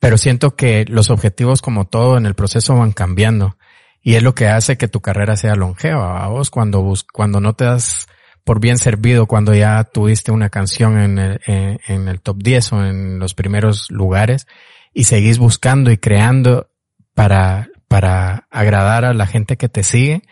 [0.00, 3.56] Pero siento que los objetivos como todo en el proceso van cambiando.
[4.02, 6.22] Y es lo que hace que tu carrera sea longeva.
[6.22, 8.06] A vos cuando bus cuando no te das
[8.44, 12.72] por bien servido, cuando ya tuviste una canción en el, en, en el top 10
[12.74, 14.46] o en los primeros lugares
[14.92, 16.70] y seguís buscando y creando
[17.14, 20.22] para, para agradar a la gente que te sigue.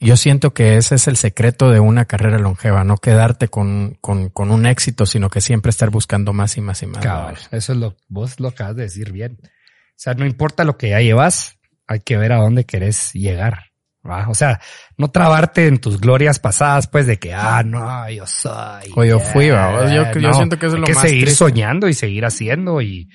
[0.00, 4.28] Yo siento que ese es el secreto de una carrera longeva, no quedarte con, con,
[4.28, 7.02] con un éxito, sino que siempre estar buscando más y más y más.
[7.02, 9.38] Cabal, eso es lo, vos lo acabas de decir bien.
[9.42, 13.73] O sea, no importa lo que ya llevas, hay que ver a dónde querés llegar.
[14.08, 14.28] ¿Va?
[14.28, 14.60] O sea,
[14.96, 18.92] no trabarte en tus glorias pasadas, pues, de que, ah, no, yo soy.
[18.94, 19.92] O yo fui, va.
[19.92, 21.38] Yo, yo no, siento que eso es lo que más seguir triste.
[21.38, 23.08] soñando y seguir haciendo y,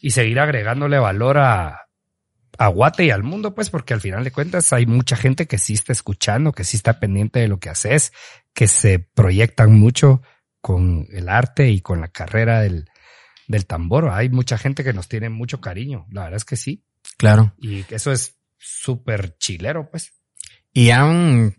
[0.00, 1.82] y seguir agregándole valor a,
[2.58, 5.58] a Guate y al mundo, pues, porque al final de cuentas hay mucha gente que
[5.58, 8.12] sí está escuchando, que sí está pendiente de lo que haces,
[8.52, 10.22] que se proyectan mucho
[10.60, 12.90] con el arte y con la carrera del,
[13.46, 14.10] del tambor.
[14.10, 16.06] Hay mucha gente que nos tiene mucho cariño.
[16.10, 16.84] La verdad es que sí.
[17.16, 17.54] Claro.
[17.58, 20.12] Y eso es súper chilero, pues.
[20.72, 21.56] Y han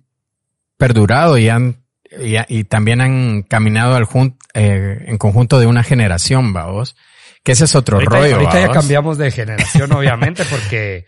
[0.77, 5.83] perdurado y han y, y también han caminado al jun, eh, en conjunto de una
[5.83, 6.95] generación, vamos.
[7.43, 8.35] Que ese es otro ahorita, rollo.
[8.35, 8.67] Ahorita ¿vaos?
[8.67, 11.05] ya cambiamos de generación, obviamente, porque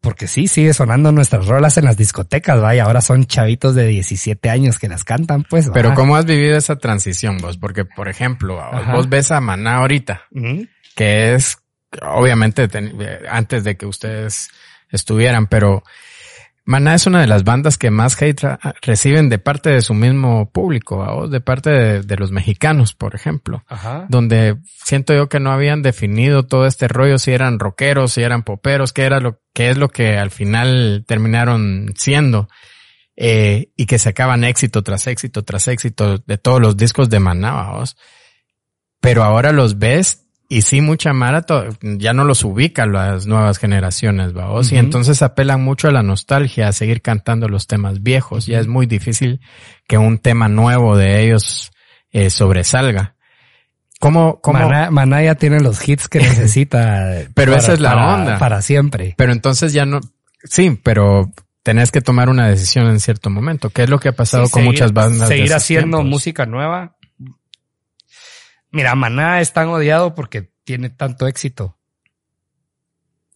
[0.00, 4.48] porque sí, sigue sonando nuestras rolas en las discotecas, vaya, ahora son chavitos de 17
[4.48, 5.70] años que las cantan, pues.
[5.74, 7.58] Pero ¿cómo has vivido esa transición vos?
[7.58, 10.68] Porque, por ejemplo, vos, vos ves a Maná ahorita, uh -huh.
[10.94, 11.58] que es,
[12.02, 12.94] obviamente, ten,
[13.28, 14.50] antes de que ustedes
[14.90, 15.82] estuvieran, pero
[16.68, 18.42] Maná es una de las bandas que más hate
[18.82, 21.30] reciben de parte de su mismo público, ¿vos?
[21.30, 24.04] de parte de, de, los mexicanos, por ejemplo, Ajá.
[24.10, 28.42] donde siento yo que no habían definido todo este rollo, si eran rockeros, si eran
[28.42, 32.50] poperos, qué era lo que es lo que al final terminaron siendo,
[33.16, 37.70] eh, y que sacaban éxito tras éxito tras éxito de todos los discos de Maná,
[37.70, 37.96] ¿vos?
[39.00, 41.44] pero ahora los ves y sí, mucha Mara
[41.82, 44.68] ya no los ubica las nuevas generaciones, vamos.
[44.68, 44.76] Uh -huh.
[44.76, 48.46] Y entonces apelan mucho a la nostalgia, a seguir cantando los temas viejos.
[48.46, 49.40] Ya es muy difícil
[49.86, 51.70] que un tema nuevo de ellos
[52.12, 53.16] eh, sobresalga.
[54.00, 54.60] ¿Cómo, cómo?
[54.60, 57.26] Maná, Maná, ya tiene los hits que necesita.
[57.34, 58.38] pero para, esa es la para, onda.
[58.38, 59.14] Para siempre.
[59.18, 60.00] Pero entonces ya no,
[60.44, 61.30] sí, pero
[61.62, 63.68] tenés que tomar una decisión en cierto momento.
[63.68, 65.28] ¿Qué es lo que ha pasado sí, con seguir, muchas bandas?
[65.28, 66.10] Seguir haciendo tiempos?
[66.10, 66.96] música nueva
[68.70, 71.78] Mira, Maná es tan odiado porque tiene tanto éxito.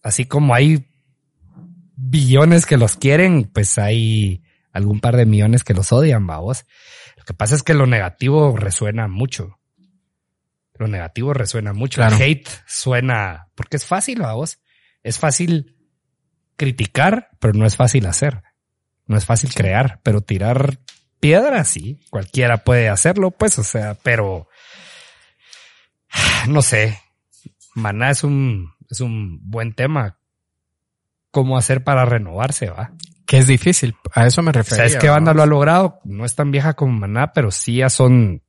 [0.01, 0.87] Así como hay
[1.95, 6.65] billones que los quieren, pues hay algún par de millones que los odian, vamos.
[7.17, 9.59] Lo que pasa es que lo negativo resuena mucho.
[10.77, 11.97] Lo negativo resuena mucho.
[11.97, 12.15] Claro.
[12.17, 14.59] El hate suena, porque es fácil, vamos.
[15.03, 15.77] Es fácil
[16.55, 18.43] criticar, pero no es fácil hacer.
[19.05, 20.79] No es fácil crear, pero tirar
[21.19, 21.99] piedras, sí.
[22.09, 24.47] Cualquiera puede hacerlo, pues, o sea, pero
[26.47, 26.99] no sé.
[27.75, 30.19] Maná es un, es un buen tema.
[31.31, 32.93] ¿Cómo hacer para renovarse, va?
[33.25, 33.95] Que es difícil.
[34.13, 34.85] A eso me refería.
[34.85, 35.99] ¿Sabes qué banda lo ha logrado?
[36.03, 38.43] No es tan vieja como Maná, pero sí ya son,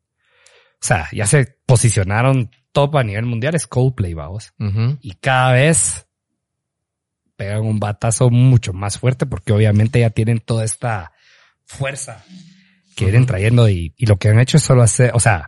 [0.74, 3.54] o sea, ya se posicionaron top a nivel mundial.
[3.54, 4.52] Es Coldplay, vamos.
[4.58, 4.98] Uh -huh.
[5.00, 6.06] Y cada vez
[7.36, 11.12] pegan un batazo mucho más fuerte porque obviamente ya tienen toda esta
[11.64, 12.22] fuerza
[12.94, 15.46] que vienen trayendo y, y lo que han hecho es solo hacer, o sea,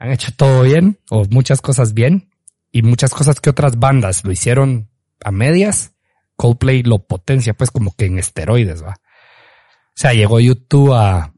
[0.00, 2.30] han hecho todo bien o muchas cosas bien
[2.72, 4.90] y muchas cosas que otras bandas lo hicieron
[5.22, 5.92] a medias.
[6.36, 8.92] Coldplay lo potencia pues como que en esteroides, va.
[8.92, 11.34] O sea, llegó YouTube a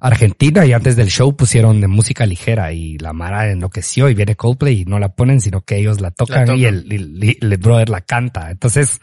[0.00, 4.34] Argentina y antes del show pusieron de música ligera y la Mara enloqueció y viene
[4.34, 6.58] Coldplay y no la ponen, sino que ellos la tocan, la tocan.
[6.58, 8.50] y el, el, el, brother la canta.
[8.50, 9.00] Entonces,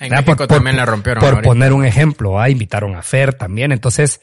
[0.00, 1.20] en México por, también la rompieron.
[1.20, 1.46] Por ahorita.
[1.46, 2.48] poner un ejemplo, ¿ah?
[2.48, 3.70] invitaron a Fer también.
[3.70, 4.22] Entonces,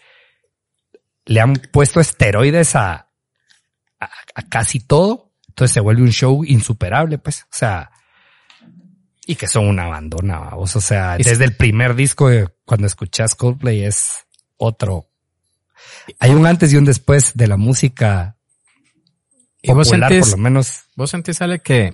[1.26, 3.13] le han puesto esteroides a,
[4.04, 5.32] a, casi todo.
[5.50, 7.44] Entonces se vuelve un show insuperable, pues.
[7.44, 7.92] O sea,
[9.26, 10.76] y que son una abandona, vamos.
[10.76, 12.30] O sea, desde el primer disco,
[12.66, 14.26] cuando escuchas Coldplay es
[14.58, 15.08] otro.
[16.20, 18.38] Hay un antes y un después de la música
[19.64, 20.84] ¿Y vos sentís, por lo menos.
[20.96, 21.94] Vos sentís, Ale, que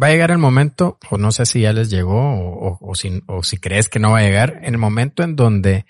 [0.00, 3.22] va a llegar el momento, o no sé si ya les llegó, o, o, si,
[3.26, 5.86] o si crees que no va a llegar, en el momento en donde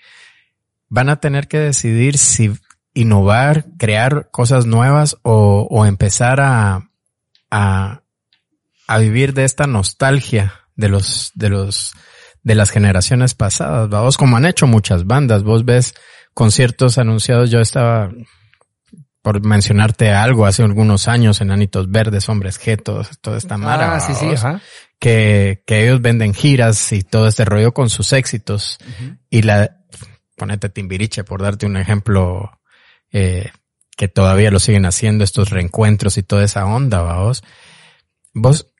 [0.89, 2.51] van a tener que decidir si
[2.93, 6.89] innovar, crear cosas nuevas o, o empezar a,
[7.49, 8.03] a,
[8.87, 11.93] a vivir de esta nostalgia de los, de los,
[12.43, 15.93] de las generaciones pasadas, vos como han hecho muchas bandas, vos ves
[16.33, 18.09] conciertos anunciados, yo estaba,
[19.21, 23.95] por mencionarte algo, hace algunos años, Enanitos Verdes, Hombres Getos, toda esta mara.
[23.95, 24.61] Ah, sí, sí, ajá.
[24.99, 28.77] Que, que ellos venden giras y todo este rollo con sus éxitos.
[29.29, 29.77] Y la,
[30.37, 32.51] ponete Timbiriche, por darte un ejemplo,
[33.11, 33.51] eh,
[33.97, 37.43] que todavía lo siguen haciendo, estos reencuentros y toda esa onda, vos.
[38.33, 38.73] Vos,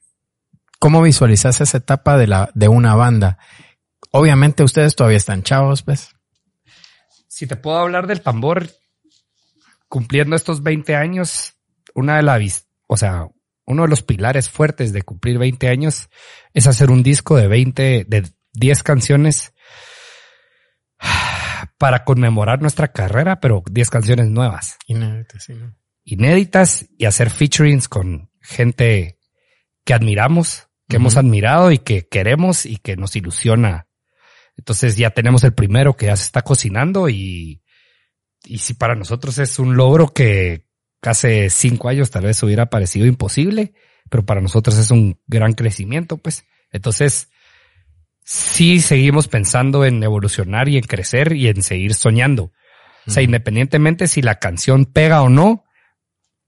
[0.79, 3.37] ¿cómo visualizas esa etapa de la, de una banda?
[4.11, 6.15] Obviamente ustedes todavía están chavos, ¿ves?
[7.27, 8.69] Si te puedo hablar del tambor,
[9.87, 11.53] cumpliendo estos 20 años,
[11.93, 13.27] una de las, o sea,
[13.65, 16.09] uno de los pilares fuertes de cumplir 20 años
[16.53, 19.53] es hacer un disco de 20, de 10 canciones
[21.81, 24.77] para conmemorar nuestra carrera, pero 10 canciones nuevas.
[24.85, 25.55] Inéditas, sí,
[26.03, 29.17] Inéditas y hacer featurings con gente
[29.83, 33.87] que admiramos, que hemos admirado y que queremos y que nos ilusiona.
[34.57, 37.63] Entonces ya tenemos el primero que ya se está cocinando y
[38.43, 40.67] y si para nosotros es un logro que
[41.01, 43.73] hace cinco años tal vez hubiera parecido imposible,
[44.07, 46.45] pero para nosotros es un gran crecimiento, pues.
[46.69, 47.30] Entonces,
[48.23, 52.51] sí seguimos pensando en evolucionar y en crecer y en seguir soñando.
[53.07, 55.63] O sea, independientemente si la canción pega o no,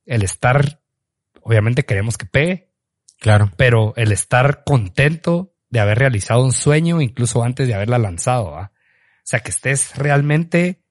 [0.05, 0.81] el estar,
[1.41, 2.69] obviamente queremos que pegue.
[3.19, 3.51] Claro.
[3.57, 8.49] Pero el estar contento de haber realizado un sueño incluso antes de haberla lanzado.
[8.49, 8.69] O
[9.23, 10.83] sea, que estés realmente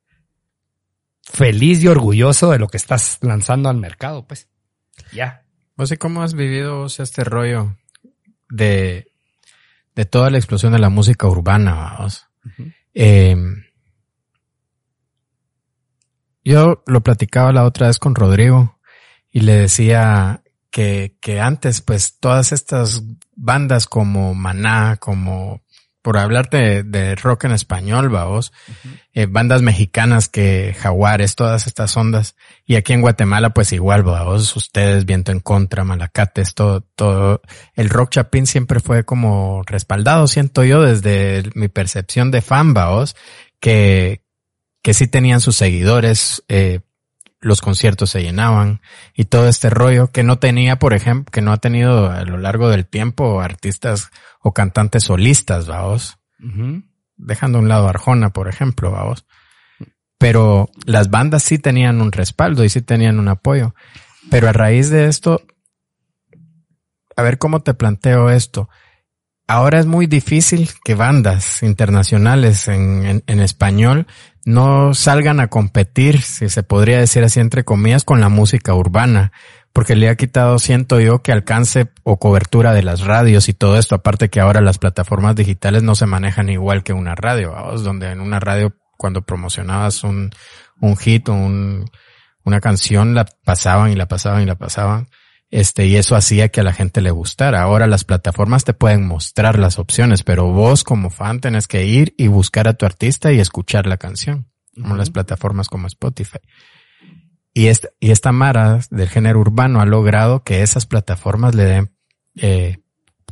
[1.22, 4.48] feliz y orgulloso de lo que estás lanzando al mercado, pues.
[5.12, 5.44] Ya.
[5.76, 7.76] No sé cómo has vivido este rollo
[8.48, 9.11] de,
[9.94, 12.28] de toda la explosión de la música urbana, vamos.
[12.94, 13.64] Em,
[16.44, 18.78] yo lo platicaba la otra vez con Rodrigo
[19.30, 23.02] y le decía que, que antes, pues, todas estas
[23.36, 25.61] bandas como Maná, como
[26.02, 28.52] por hablarte de, rock en español, vamos,
[29.14, 32.34] eh, bandas mexicanas que Jaguares, todas estas ondas,
[32.66, 37.40] y aquí en Guatemala pues igual, vamos, ustedes, Viento en Contra, Malacates, todo, todo,
[37.74, 43.14] el rock chapín siempre fue como respaldado, siento yo, desde mi percepción de fan, vamos,
[43.60, 44.24] que,
[44.82, 46.80] que sí tenían sus seguidores, eh,
[47.42, 48.80] los conciertos se llenaban
[49.14, 52.38] y todo este rollo que no tenía, por ejemplo, que no ha tenido a lo
[52.38, 56.18] largo del tiempo artistas o cantantes solistas, vamos.
[57.16, 59.26] Dejando a un lado Arjona, por ejemplo, vamos.
[60.18, 63.74] Pero las bandas sí tenían un respaldo y sí tenían un apoyo.
[64.30, 65.42] Pero a raíz de esto,
[67.16, 68.68] a ver cómo te planteo esto.
[69.48, 74.06] Ahora es muy difícil que bandas internacionales en, en español
[74.44, 79.32] no salgan a competir, si se podría decir así entre comillas, con la música urbana,
[79.72, 83.78] porque le ha quitado, siento yo, que alcance o cobertura de las radios y todo
[83.78, 88.10] esto, aparte que ahora las plataformas digitales no se manejan igual que una radio, donde
[88.10, 90.30] en una radio cuando promocionabas un,
[90.80, 91.90] un hit o un,
[92.44, 95.08] una canción la pasaban y la pasaban y la pasaban
[95.52, 97.60] este, y eso hacía que a la gente le gustara.
[97.60, 102.14] Ahora las plataformas te pueden mostrar las opciones, pero vos como fan tenés que ir
[102.16, 106.38] y buscar a tu artista y escuchar la canción, como las plataformas como Spotify.
[107.52, 111.94] Y esta, y esta Mara del género urbano ha logrado que esas plataformas le den
[112.36, 112.78] eh,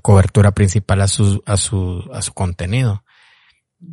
[0.02, 3.02] cobertura principal a su, a su, a su contenido.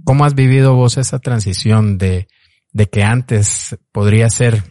[0.03, 2.27] ¿Cómo has vivido vos esa transición de,
[2.73, 4.63] de que antes podría ser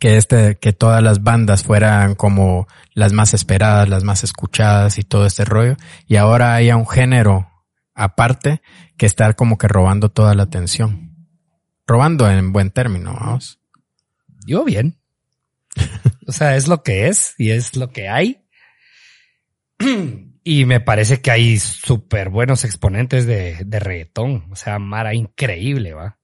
[0.00, 5.02] que este, que todas las bandas fueran como las más esperadas, las más escuchadas y
[5.02, 5.76] todo este rollo.
[6.08, 7.48] Y ahora haya un género
[7.94, 8.62] aparte
[8.96, 11.28] que está como que robando toda la atención.
[11.86, 13.60] Robando en buen término, vamos.
[14.46, 14.98] Yo bien.
[16.26, 18.42] o sea, es lo que es y es lo que hay.
[20.44, 24.46] y me parece que hay súper buenos exponentes de, de reggaetón.
[24.50, 26.19] O sea, Mara increíble, va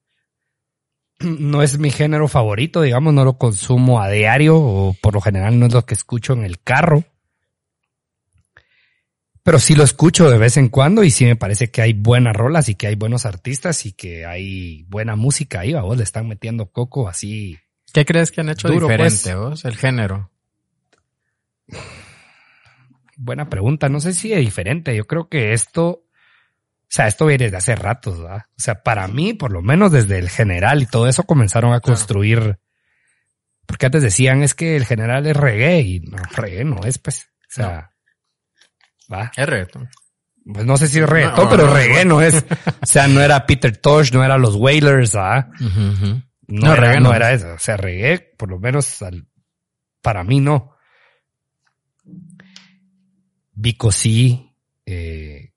[1.21, 5.59] no es mi género favorito, digamos, no lo consumo a diario o por lo general
[5.59, 7.05] no es lo que escucho en el carro.
[9.43, 12.35] Pero sí lo escucho de vez en cuando y sí me parece que hay buenas
[12.35, 16.27] rolas y que hay buenos artistas y que hay buena música ahí, vos le están
[16.27, 17.57] metiendo coco así.
[17.93, 19.37] ¿Qué crees que han hecho Duro, diferente pues.
[19.37, 20.31] vos, el género?
[23.17, 23.89] Buena pregunta.
[23.89, 24.95] No sé si es diferente.
[24.95, 26.06] Yo creo que esto,
[26.97, 28.43] sea, esto viene desde hace ratos, ¿verdad?
[28.49, 31.81] O sea, para mí, por lo menos desde el general y todo eso comenzaron a
[31.81, 32.59] construir.
[33.67, 37.29] Porque antes decían es que el general es reggae y no, reggae no es, pues.
[37.43, 37.91] O sea,
[39.13, 39.31] va.
[39.37, 39.89] Es reggaetón.
[40.53, 42.45] Pues no sé si es reggaetón, No, pero reggae no es.
[42.81, 45.49] O sea, no era Peter Tosh, no era los Wailers, ¿verdad?
[45.59, 47.15] No, No, era, reggae no no.
[47.17, 47.53] era eso.
[47.55, 49.27] O sea, reggae, por lo menos al-
[50.01, 50.73] para mí no.
[53.53, 55.53] Vico sí, eh,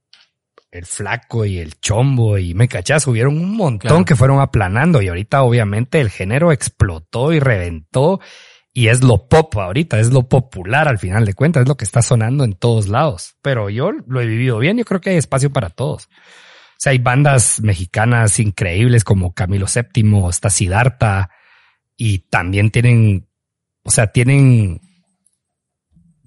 [0.71, 4.05] el flaco y el chombo y me cachas, hubieron un montón Claro.
[4.05, 8.19] que fueron aplanando y ahorita obviamente el género explotó y reventó
[8.71, 11.85] y es lo pop ahorita, es lo popular al final de cuentas, es lo que
[11.85, 13.35] está sonando en todos lados.
[13.41, 16.05] Pero yo lo he vivido bien, yo creo que hay espacio para todos.
[16.05, 21.29] O sea, hay bandas mexicanas increíbles como Camilo VII, está Siddhartha
[21.97, 23.27] y también tienen,
[23.83, 24.79] o sea, tienen,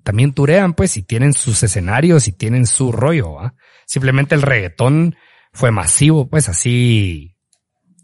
[0.03, 3.35] también turean pues y tienen sus escenarios y tienen su rollo.
[3.35, 3.55] ¿va?
[3.87, 5.17] Simplemente el reggaetón
[5.53, 7.37] fue masivo, pues así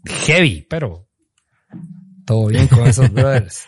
[0.05, 1.07] heavy, pero
[2.25, 3.65] todo bien con esos brothers.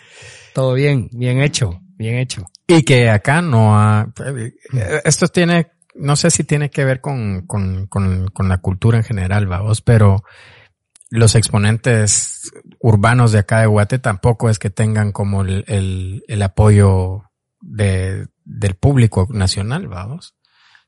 [0.53, 2.45] Todo bien, bien hecho, bien hecho.
[2.67, 4.13] Y que acá no ha,
[5.03, 9.03] esto tiene, no sé si tiene que ver con, con, con, con la cultura en
[9.03, 10.23] general, vamos, pero
[11.09, 16.41] los exponentes urbanos de acá de Guate tampoco es que tengan como el, el, el
[16.41, 17.23] apoyo
[17.61, 20.35] de, del público nacional, vamos.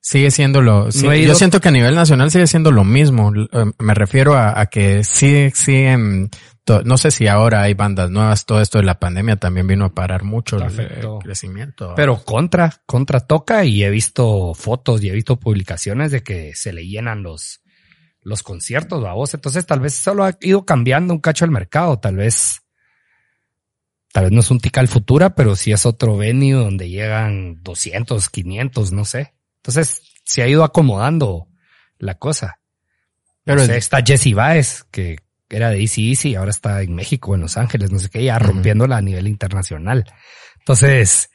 [0.05, 3.31] Sigue siendo lo, sí, No yo siento que a nivel nacional sigue siendo lo mismo.
[3.35, 5.85] Eh, Me refiero a, a que sí, sí,
[6.65, 9.85] to- no sé si ahora hay bandas nuevas, todo esto de la pandemia también vino
[9.85, 11.93] a parar mucho el, crecimiento.
[11.95, 16.73] Pero contra, contra toca y he visto fotos y he visto publicaciones de que se
[16.73, 17.61] le llenan los,
[18.21, 19.33] los conciertos, vos.
[19.33, 22.61] Entonces tal vez solo ha ido cambiando un cacho el mercado, tal vez,
[24.13, 28.29] tal vez no es un Tical Futura, pero sí es otro venue donde llegan 200,
[28.29, 29.33] 500, no sé.
[29.57, 31.49] Entonces se ha ido acomodando
[31.97, 32.59] la cosa.
[33.43, 35.17] Pero No es- sé, está Jesse Baez, que
[35.49, 38.37] era de Easy Easy, ahora está en México, en Los Ángeles, no sé qué, ya
[38.37, 38.45] Ujú.
[38.47, 40.05] rompiéndola a nivel internacional.
[40.59, 41.29] Entonces,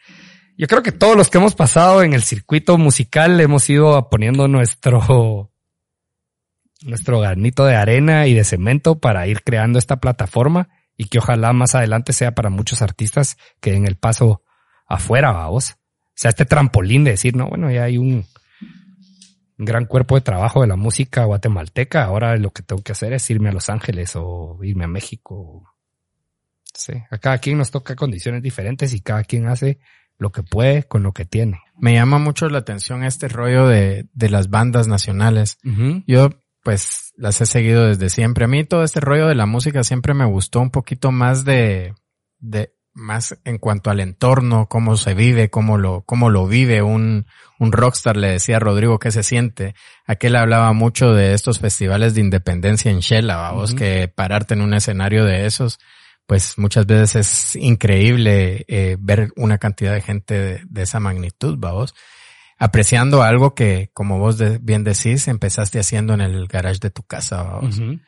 [0.57, 4.49] yo creo que todos los que hemos pasado en el circuito musical hemos ido poniendo
[4.49, 5.53] nuestro,
[6.83, 10.69] nuestro granito de arena y de cemento para ir creando esta plataforma
[10.99, 14.43] y que ojalá más adelante sea para muchos artistas que den el paso
[14.87, 15.71] afuera, vamos.
[15.71, 18.27] O sea, este trampolín de decir, no, bueno, ya hay un,
[19.57, 22.05] gran cuerpo de trabajo de la música guatemalteca.
[22.05, 25.75] Ahora lo que tengo que hacer es irme a Los Ángeles o irme a México.
[26.75, 29.79] Sí, a cada quien nos toca condiciones diferentes y cada quien hace
[30.17, 31.61] lo que puede con lo que tiene.
[31.79, 35.59] me llama mucho la atención este rollo de, de las bandas nacionales.
[36.07, 36.31] Yo,
[36.65, 38.45] pues, las he seguido desde siempre.
[38.45, 41.95] A mí todo este rollo de la música siempre me gustó un poquito más de,
[42.39, 47.27] de, más en cuanto al entorno, cómo se vive, cómo lo, cómo lo vive un,
[47.59, 49.75] un rockstar, le decía a Rodrigo qué se siente.
[50.07, 53.81] Aquel hablaba mucho de estos festivales de independencia en Shela, vamos, Ujú.
[53.81, 55.81] que pararte en un escenario de esos,
[56.27, 61.57] pues muchas veces es increíble eh, ver una cantidad de gente de, de esa magnitud,
[61.59, 61.95] vamos
[62.59, 67.03] apreciando algo que, como vos de- bien decís, empezaste haciendo en el garage de tu
[67.03, 67.59] casa.
[67.59, 68.01] Ujú.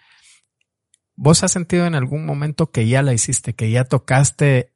[1.16, 4.72] ¿Vos has sentido en algún momento que ya la hiciste, que ya tocaste,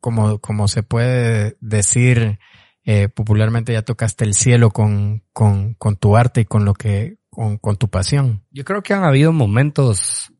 [0.00, 2.38] como, como se puede decir
[2.84, 7.18] eh, popularmente, ya tocaste el cielo con, con, con tu arte y con lo que,
[7.30, 8.44] con, con tu pasión?
[8.50, 10.32] Yo creo que han habido momentos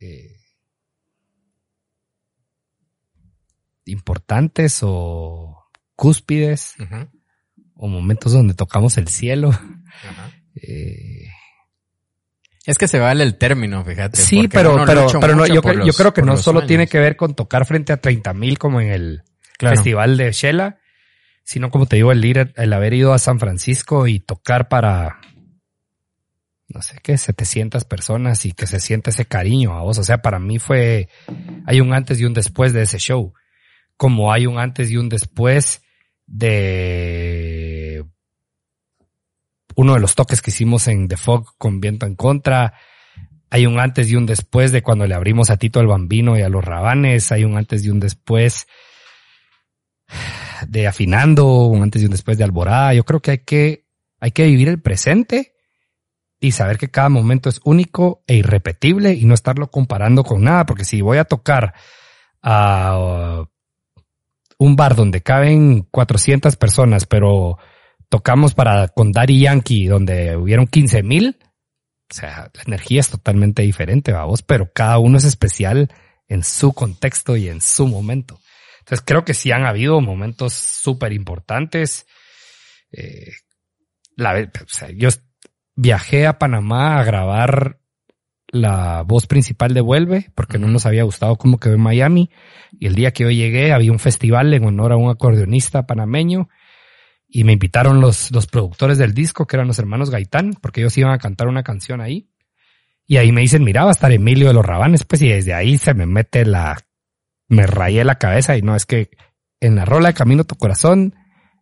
[0.00, 0.36] eh,
[3.84, 5.49] importantes o
[6.00, 6.76] cúspides
[7.74, 9.50] o momentos donde tocamos el cielo.
[10.56, 11.28] Eh,
[12.66, 14.16] Es que se vale el término, fíjate.
[14.20, 16.68] sí, pero, pero, pero no, yo, los- yo creo que no solo sueños.
[16.68, 19.22] tiene que ver con tocar frente a 30 mil como en el
[19.58, 19.76] Claro.
[19.76, 20.78] festival de Shela,
[21.44, 25.20] sino como te digo, el ir, el haber ido a San Francisco y tocar para,
[26.68, 29.98] no sé qué, 700 personas y que se siente ese cariño a vos.
[29.98, 31.08] O sea, para mí fue,
[31.66, 33.34] hay un antes y un después de ese show,
[33.96, 35.82] como hay un antes y un después
[36.30, 38.06] de
[39.74, 42.74] uno de los toques que hicimos en The Fog con Viento en Contra.
[43.50, 46.42] Hay un antes y un después de cuando le abrimos a Tito el Bambino y
[46.42, 47.32] a los Rabanes.
[47.32, 48.68] Hay un antes y un después
[50.68, 52.94] de Afinando, un antes y un después de Alborada.
[52.94, 53.86] Yo creo que hay que,
[54.20, 55.54] hay que vivir el presente
[56.38, 60.64] y saber que cada momento es único e irrepetible y no estarlo comparando con nada,
[60.64, 61.74] porque si voy a tocar
[62.42, 63.44] a
[64.60, 67.56] un bar donde caben 400 personas, pero
[68.10, 71.38] tocamos para con Daddy Yankee donde hubieron 15 mil,
[72.10, 75.90] o sea, la energía es totalmente diferente, vamos, pero cada uno es especial
[76.28, 78.38] en su contexto y en su momento.
[78.80, 82.06] Entonces creo que sí han habido momentos súper importantes.
[82.92, 83.30] Eh,
[84.14, 85.08] la, o sea, yo
[85.74, 87.79] viajé a Panamá a grabar
[88.52, 92.30] la voz principal de Vuelve, porque no nos había gustado cómo quedó en Miami.
[92.72, 96.48] Y el día que yo llegué había un festival en honor a un acordeonista panameño
[97.28, 100.98] y me invitaron los, los productores del disco, que eran los hermanos Gaitán, porque ellos
[100.98, 102.28] iban a cantar una canción ahí.
[103.06, 105.54] Y ahí me dicen, mira, va a estar Emilio de los Rabanes, pues, y desde
[105.54, 106.78] ahí se me mete la,
[107.48, 109.10] me rayé la cabeza y no, es que
[109.60, 111.14] en la rola de Camino tu Corazón,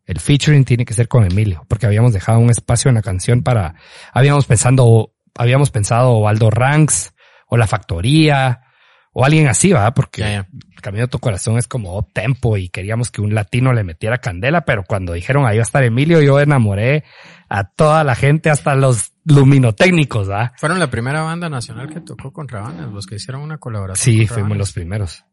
[0.04, 3.42] el featuring tiene que ser con Emilio, porque habíamos dejado un espacio en la canción
[3.42, 3.74] para,
[4.12, 7.14] habíamos pensando habíamos pensado Aldo Ranks
[7.46, 8.60] o La Factoría
[9.12, 9.92] o alguien así, ¿va?
[9.94, 10.44] Porque
[10.80, 14.64] Camino a tu Corazón es como tempo y queríamos que un latino le metiera candela,
[14.64, 17.04] pero cuando dijeron ahí va a estar Emilio, yo enamoré
[17.48, 20.52] a toda la gente, hasta los luminotécnicos, ¿va?
[20.56, 24.16] Fueron la primera banda nacional que tocó con Rabanes, los que hicieron una colaboración.
[24.16, 25.24] Sí, fuimos los primeros.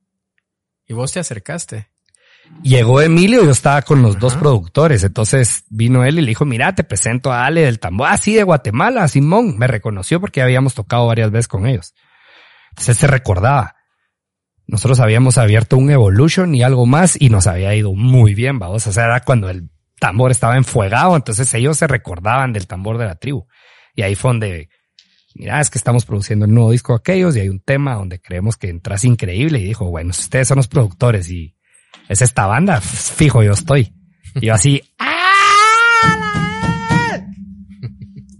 [0.88, 1.90] ¿Y vos te acercaste?
[2.64, 5.04] Llegó Emilio y yo estaba con los dos productores.
[5.04, 8.08] Entonces vino él y le dijo, mira, te presento a Ale del tambor.
[8.10, 9.58] Ah, sí, de Guatemala, Simón.
[9.58, 11.94] Me reconoció porque habíamos tocado varias veces con ellos.
[12.72, 13.76] Entonces se recordaba.
[14.68, 18.88] Nosotros habíamos abierto un Evolution y algo más y nos había ido muy bien, vamos.
[18.88, 19.70] O sea, era cuando el
[20.00, 21.16] tambor estaba enfuegado.
[21.16, 23.46] Entonces ellos se recordaban del tambor de la tribu.
[23.94, 24.70] Y ahí fue donde,
[25.36, 28.20] mira, es que estamos produciendo el nuevo disco de aquellos y hay un tema donde
[28.20, 29.60] creemos que entras increíble.
[29.60, 31.55] Y dijo, bueno, ustedes son los productores y
[32.10, 33.94] es esta banda, fijo, yo estoy.
[34.36, 34.82] Y yo así,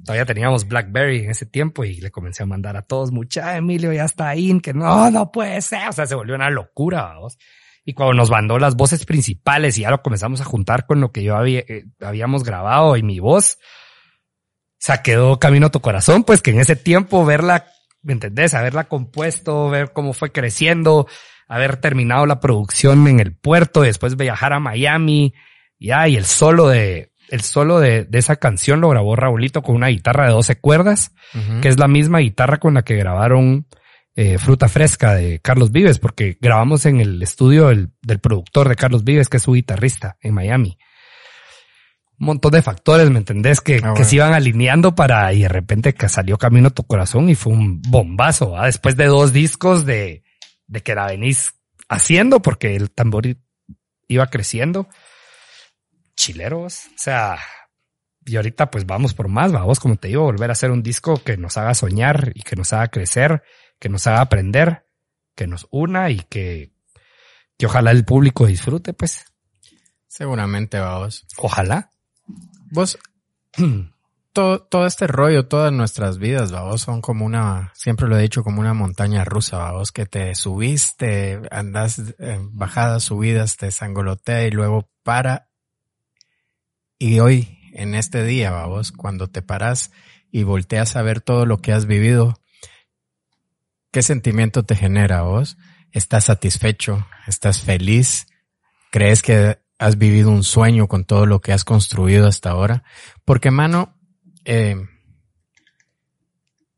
[0.06, 3.92] Todavía teníamos Blackberry en ese tiempo y le comencé a mandar a todos, mucha Emilio
[3.92, 5.90] ya está ahí, que no, no puede ser.
[5.90, 7.40] O sea, se volvió una locura, vamos.
[7.84, 11.12] Y cuando nos mandó las voces principales y ya lo comenzamos a juntar con lo
[11.12, 13.58] que yo eh, habíamos grabado y mi voz,
[14.88, 17.66] o quedó Camino a tu Corazón, pues que en ese tiempo verla,
[18.04, 18.54] ¿me entendés?
[18.54, 21.08] Haberla compuesto, ver cómo fue creciendo,
[21.48, 25.34] haber terminado la producción en el puerto, después viajar a Miami,
[25.80, 29.76] ya, y el solo de, el solo de, de esa canción lo grabó Raulito con
[29.76, 31.12] una guitarra de 12 cuerdas,
[31.62, 33.68] que es la misma guitarra con la que grabaron
[34.16, 38.76] eh, Fruta Fresca de Carlos Vives, porque grabamos en el estudio del, del productor de
[38.76, 40.78] Carlos Vives, que es su guitarrista en Miami
[42.18, 43.62] un montón de factores, ¿me entendés?
[43.62, 46.84] Que, ah, que se iban alineando para, y de repente que salió Camino a tu
[46.84, 48.68] corazón y fue un bombazo, ¿va?
[48.68, 50.24] Después de dos discos de,
[50.68, 51.54] de que la venís
[51.90, 53.26] haciendo porque el tambor
[54.08, 54.88] iba creciendo.
[56.16, 57.38] Chileros, o sea,
[58.26, 61.22] y ahorita pues vamos por más, vamos, como te digo, volver a hacer un disco
[61.24, 63.44] que nos haga soñar y que nos haga crecer,
[63.80, 64.88] que nos haga aprender,
[65.36, 66.72] que nos una y que,
[67.58, 69.26] que ojalá el público disfrute, pues.
[70.08, 71.28] Seguramente, vamos.
[71.38, 71.92] Ojalá.
[72.72, 72.98] Vos,
[74.36, 78.44] todo, todo este rollo, todas nuestras vidas, vamos, son como una, siempre lo he dicho,
[78.44, 84.52] como una montaña rusa, vamos, que te subiste, andas en bajadas, subidas, te sangolotea y
[84.52, 85.50] luego para.
[87.00, 89.92] Y hoy, en este día, vamos, cuando te paras
[90.30, 92.38] y volteas a ver todo lo que has vivido,
[93.90, 95.58] ¿qué sentimiento te genera vos?
[95.94, 97.08] ¿Estás satisfecho?
[97.26, 98.28] ¿Estás feliz?
[98.92, 102.84] ¿Crees que has vivido un sueño con todo lo que has construido hasta ahora?
[103.24, 103.95] Porque, mano,
[104.46, 104.78] eh,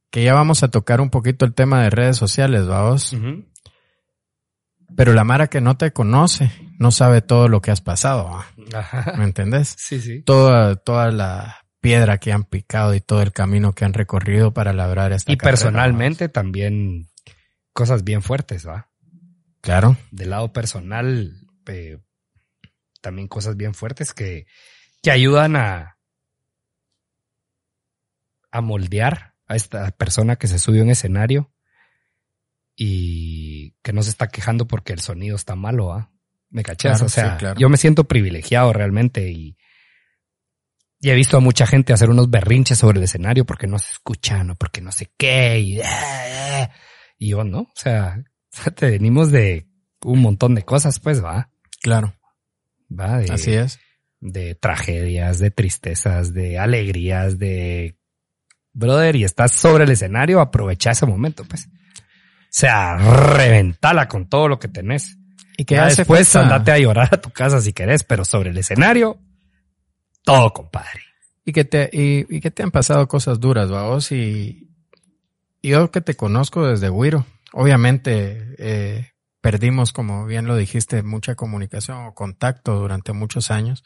[0.09, 3.15] que ya vamos a tocar un poquito el tema de redes sociales, vamos.
[4.95, 8.43] Pero la Mara que no te conoce no sabe todo lo que has pasado.
[9.17, 9.75] ¿Me entendés?
[9.77, 10.23] Sí, sí.
[10.23, 14.73] Toda, toda la piedra que han picado y todo el camino que han recorrido para
[14.73, 17.09] labrar esta Y personalmente también
[17.73, 18.89] cosas bien fuertes, ¿va?
[19.61, 19.97] Claro.
[20.11, 21.33] Del lado personal,
[21.67, 21.99] eh,
[23.01, 24.47] también cosas bien fuertes que,
[25.03, 25.96] que ayudan a,
[28.51, 31.53] a moldear a esta persona que se subió en escenario
[32.75, 36.11] y que no se está quejando porque el sonido está malo, ¿ah?
[36.49, 37.01] ¿Me cachas?
[37.01, 39.57] o sea, yo me siento privilegiado realmente y,
[41.01, 43.91] y he visto a mucha gente hacer unos berrinches sobre el escenario porque no se
[43.91, 45.81] escuchan o porque no sé qué y,
[47.17, 48.23] y yo no, o sea,
[48.75, 49.67] te venimos de
[50.03, 51.49] un montón de cosas, pues, va.
[51.81, 52.15] Claro.
[52.89, 53.79] Va, de, Así es.
[54.19, 57.97] De tragedias, de tristezas, de alegrías, de
[58.77, 61.67] brother, y estás sobre el escenario, aprovecha ese momento, pues.
[61.67, 65.17] O sea, reventala con todo lo que tenés.
[65.57, 69.17] Y que después andate a llorar a tu casa si querés, pero sobre el escenario,
[70.23, 71.01] todo, compadre.
[71.43, 74.69] Y que te, y, y que te han pasado cosas duras, vos, y,
[75.61, 79.11] y yo que te conozco desde Wiro, obviamente, eh,
[79.47, 83.85] perdimos, como bien lo dijiste, mucha comunicación o contacto durante muchos años,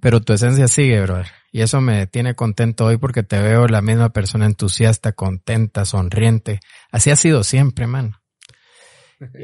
[0.00, 1.28] pero tu esencia sigue, brother.
[1.52, 6.58] Y eso me tiene contento hoy porque te veo la misma persona entusiasta, contenta, sonriente.
[6.90, 8.16] Así ha sido siempre, man.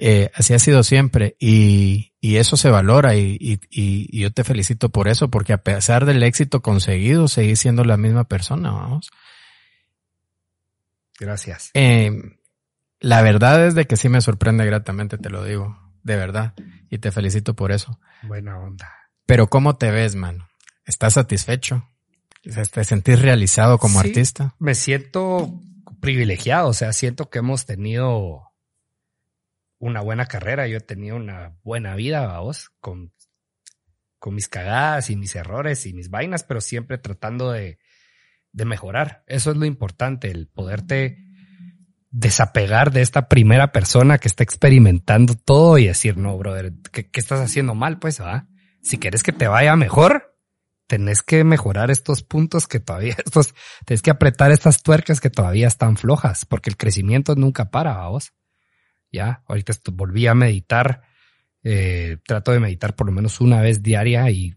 [0.03, 4.45] Eh, así ha sido siempre y, y eso se valora y, y, y, yo te
[4.45, 9.11] felicito por eso, porque a pesar del éxito conseguido, seguís siendo la misma persona, vamos.
[11.19, 11.71] Gracias.
[11.73, 12.13] Eh,
[13.03, 16.55] la verdad es de que sí me sorprende gratamente, te lo digo, de verdad,
[16.89, 17.99] y te felicito por eso.
[18.23, 18.91] Buena onda.
[19.27, 20.49] Pero ¿cómo te ves, mano?
[20.85, 21.87] ¿Estás satisfecho?
[22.43, 24.55] ¿Te sentís realizado como artista?
[24.59, 25.61] Me siento
[26.01, 28.53] privilegiado, o sea, siento que hemos tenido
[29.79, 33.13] una buena carrera, yo he tenido una buena vida, vos, con,
[34.21, 37.79] con mis cagadas y mis errores y mis vainas, pero siempre tratando de,
[38.53, 39.25] de mejorar.
[39.27, 41.32] Eso es lo importante, el poderte
[42.13, 47.19] desapegar de esta primera persona que está experimentando todo y decir, no, brother, ¿qué, qué
[47.19, 47.99] estás haciendo mal?
[47.99, 48.47] Pues, va.
[48.83, 50.37] Si quieres que te vaya mejor,
[50.87, 53.55] tenés que mejorar estos puntos que todavía, estos,
[53.87, 58.33] tenés que apretar estas tuercas que todavía están flojas, porque el crecimiento nunca para, vamos.
[59.11, 61.03] Ya, ahorita volví a meditar,
[61.63, 64.55] eh, trato de meditar por lo menos una vez diaria y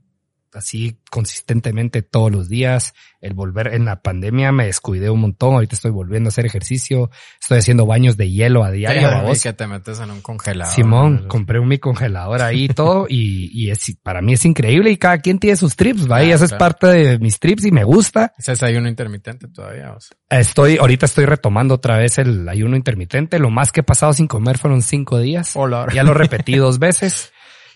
[0.55, 2.93] así consistentemente todos los días.
[3.21, 5.55] El volver en la pandemia me descuidé un montón.
[5.55, 7.09] Ahorita estoy volviendo a hacer ejercicio.
[7.41, 9.09] Estoy haciendo baños de hielo a diario.
[9.41, 10.73] que te metes en un congelador.
[10.73, 13.07] Simón, compré un mi congelador ahí y todo.
[13.09, 16.23] y, y es, para mí es increíble y cada quien tiene sus trips, ¿va?
[16.23, 18.33] y eso es parte de mis trips y me gusta.
[18.37, 19.95] Ese ayuno intermitente todavía.
[20.29, 23.39] Estoy, ahorita estoy retomando otra vez el ayuno intermitente.
[23.39, 25.55] Lo más que he pasado sin comer fueron cinco días.
[25.55, 25.87] Hola.
[25.93, 27.31] Ya lo repetí dos veces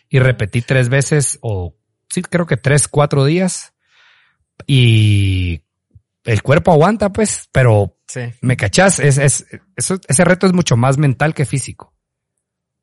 [0.09, 1.75] y repetí tres veces o
[2.09, 3.73] sí, creo que tres, cuatro días.
[4.67, 5.61] Y
[6.23, 7.97] el cuerpo aguanta, pues, pero
[8.41, 9.45] me cachás, es, es,
[9.75, 11.93] ese reto es mucho más mental que físico.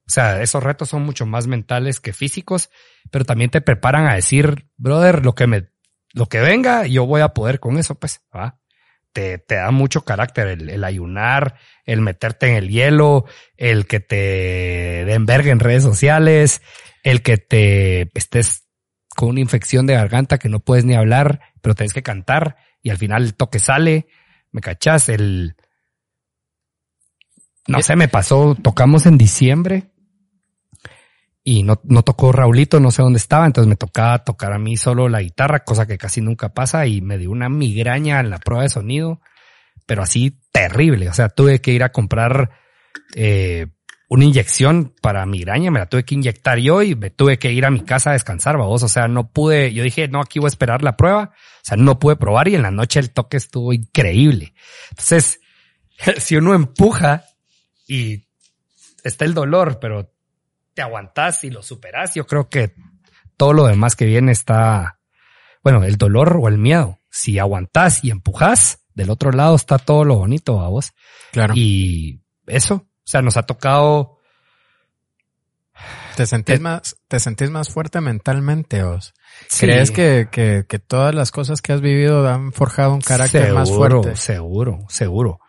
[0.06, 2.70] O sea, esos retos son mucho más mentales que físicos,
[3.10, 5.68] pero también te preparan a decir, brother, lo que me,
[6.12, 8.58] lo que venga, yo voy a poder con eso, pues, ¿va?
[9.12, 13.24] Te, te da mucho carácter el, el, ayunar, el meterte en el hielo,
[13.56, 16.62] el que te den verga en redes sociales,
[17.02, 18.65] el que te estés
[19.16, 22.90] con una infección de garganta que no puedes ni hablar, pero tienes que cantar y
[22.90, 24.06] al final el toque sale,
[24.52, 25.56] me cachas, el...
[27.66, 29.90] No sé, me pasó, tocamos en diciembre
[31.42, 34.76] y no, no tocó Raulito, no sé dónde estaba, entonces me tocaba tocar a mí
[34.76, 38.38] solo la guitarra, cosa que casi nunca pasa y me dio una migraña en la
[38.38, 39.20] prueba de sonido,
[39.86, 42.50] pero así terrible, o sea, tuve que ir a comprar
[43.14, 43.66] eh,
[44.08, 47.66] una inyección para migraña, me la tuve que inyectar yo y me tuve que ir
[47.66, 48.82] a mi casa a descansar, vamos.
[48.82, 51.32] O sea, no pude, yo dije, no, aquí voy a esperar la prueba.
[51.32, 54.54] O sea, no pude probar y en la noche el toque estuvo increíble.
[54.90, 55.40] Entonces,
[56.18, 57.24] si uno empuja
[57.88, 58.24] y
[59.02, 60.12] está el dolor, pero
[60.74, 62.74] te aguantas y lo superas, yo creo que
[63.36, 65.00] todo lo demás que viene está,
[65.62, 67.00] bueno, el dolor o el miedo.
[67.10, 70.92] Si aguantas y empujas, del otro lado está todo lo bonito, a vos.
[71.32, 71.54] Claro.
[71.56, 74.18] Y eso, o sea, nos ha tocado.
[76.16, 79.14] ¿Te sentís más, te sentís más fuerte mentalmente, Os?
[79.60, 83.70] ¿Crees que, que, que, todas las cosas que has vivido han forjado un carácter más
[83.70, 84.16] fuerte?
[84.16, 85.40] Seguro, seguro.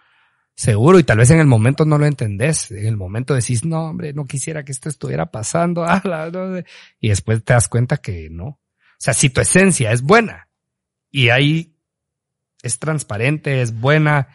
[0.53, 2.71] Seguro, y tal vez en el momento no lo entendés.
[2.71, 5.85] En el momento decís, no, hombre, no quisiera que esto estuviera pasando.
[6.99, 8.45] y después te das cuenta que no.
[8.45, 8.59] O
[8.97, 10.49] sea, si tu esencia es buena
[11.11, 11.75] y ahí
[12.63, 14.29] es transparente, es buena,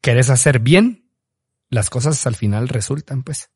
[0.00, 1.10] querés hacer bien,
[1.68, 3.50] las cosas al final resultan, pues.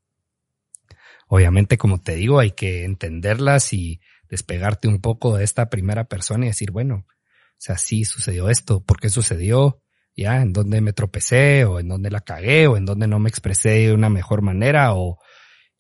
[1.27, 6.45] Obviamente, como te digo, hay que entenderlas y despegarte un poco de esta primera persona
[6.45, 9.83] y decir, bueno, o sea, sí sucedió esto, ¿por qué sucedió?
[10.17, 13.29] Ya, en dónde me tropecé, o en dónde la cagué, o en dónde no me
[13.29, 15.19] expresé de una mejor manera, o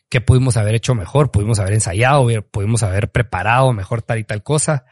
[0.09, 4.43] qué pudimos haber hecho mejor, pudimos haber ensayado, pudimos haber preparado mejor tal y tal
[4.43, 4.87] cosa,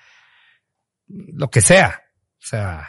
[1.06, 2.02] lo que sea.
[2.38, 2.88] O sea,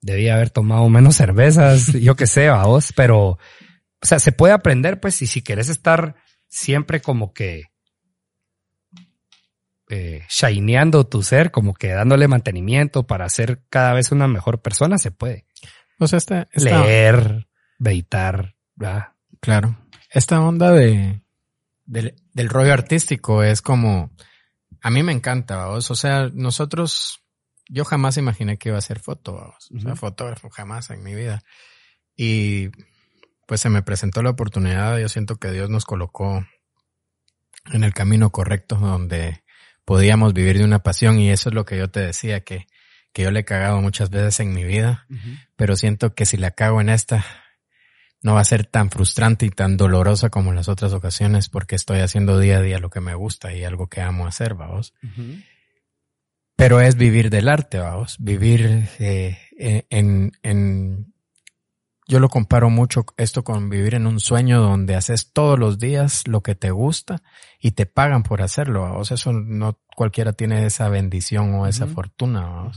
[0.00, 3.38] debía haber tomado menos cervezas, yo qué sé, a vos, pero, o
[4.02, 6.16] sea, se puede aprender, pues, y si quieres estar
[6.48, 7.64] siempre como que
[9.90, 14.98] eh, shineando tu ser, como que dándole mantenimiento para ser cada vez una mejor persona,
[14.98, 15.46] se puede.
[15.98, 19.14] O sea, esta, leer, meditar, ¿verdad?
[19.40, 19.78] Claro.
[20.10, 21.22] Esta onda de,
[21.84, 24.10] del, del rollo artístico es como,
[24.82, 25.90] a mí me encanta, vos.
[25.90, 27.20] O sea, nosotros
[27.68, 31.42] yo jamás imaginé que iba a ser fotógrafo, o sea, fotógrafo, jamás en mi vida.
[32.16, 32.70] Y
[33.46, 36.46] pues se me presentó la oportunidad, yo siento que Dios nos colocó
[37.72, 39.42] en el camino correcto donde
[39.84, 42.66] podíamos vivir de una pasión y eso es lo que yo te decía, que,
[43.12, 45.06] que yo le he cagado muchas veces en mi vida,
[45.56, 47.24] pero siento que si la cago en esta,
[48.20, 51.76] no va a ser tan frustrante y tan dolorosa como en las otras ocasiones porque
[51.76, 54.92] estoy haciendo día a día lo que me gusta y algo que amo hacer, vamos.
[56.58, 59.38] Pero es vivir del arte, vamos, vivir eh,
[59.90, 61.14] en, en,
[62.08, 66.26] yo lo comparo mucho esto con vivir en un sueño donde haces todos los días
[66.26, 67.22] lo que te gusta
[67.60, 69.04] y te pagan por hacerlo.
[69.04, 72.72] Sea, eso no cualquiera tiene esa bendición o esa fortuna.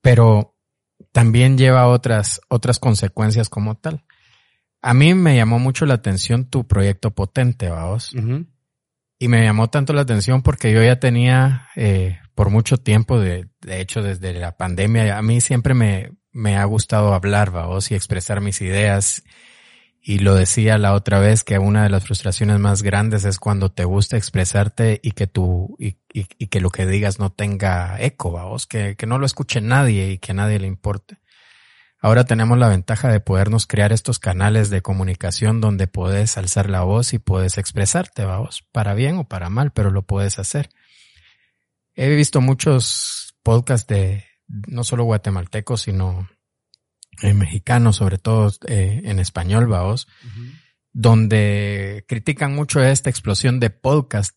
[0.00, 0.54] Pero
[1.10, 4.04] también lleva otras, otras consecuencias como tal.
[4.82, 8.14] A mí me llamó mucho la atención tu proyecto potente, vamos.
[9.18, 13.48] Y me llamó tanto la atención porque yo ya tenía eh, por mucho tiempo, de,
[13.62, 17.96] de hecho desde la pandemia, a mí siempre me, me ha gustado hablar, vamos, y
[17.96, 19.24] expresar mis ideas.
[20.00, 23.72] Y lo decía la otra vez que una de las frustraciones más grandes es cuando
[23.72, 28.30] te gusta expresarte y que tú, y, y, que lo que digas no tenga eco,
[28.30, 31.18] vamos, que, que no lo escuche nadie y que a nadie le importe.
[32.00, 36.82] Ahora tenemos la ventaja de podernos crear estos canales de comunicación donde puedes alzar la
[36.82, 40.70] voz y puedes expresarte, vamos, para bien o para mal, pero lo puedes hacer.
[42.00, 46.28] He visto muchos podcasts de no solo guatemaltecos, sino
[47.22, 50.06] eh, mexicanos, sobre todo eh, en español, vamos,
[50.92, 54.36] donde critican mucho esta explosión de podcast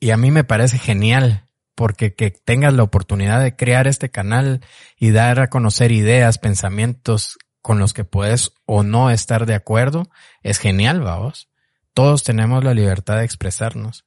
[0.00, 1.46] y a mí me parece genial
[1.76, 4.60] porque que tengas la oportunidad de crear este canal
[4.98, 10.10] y dar a conocer ideas, pensamientos con los que puedes o no estar de acuerdo,
[10.42, 11.50] es genial, vamos.
[11.94, 14.04] Todos tenemos la libertad de expresarnos.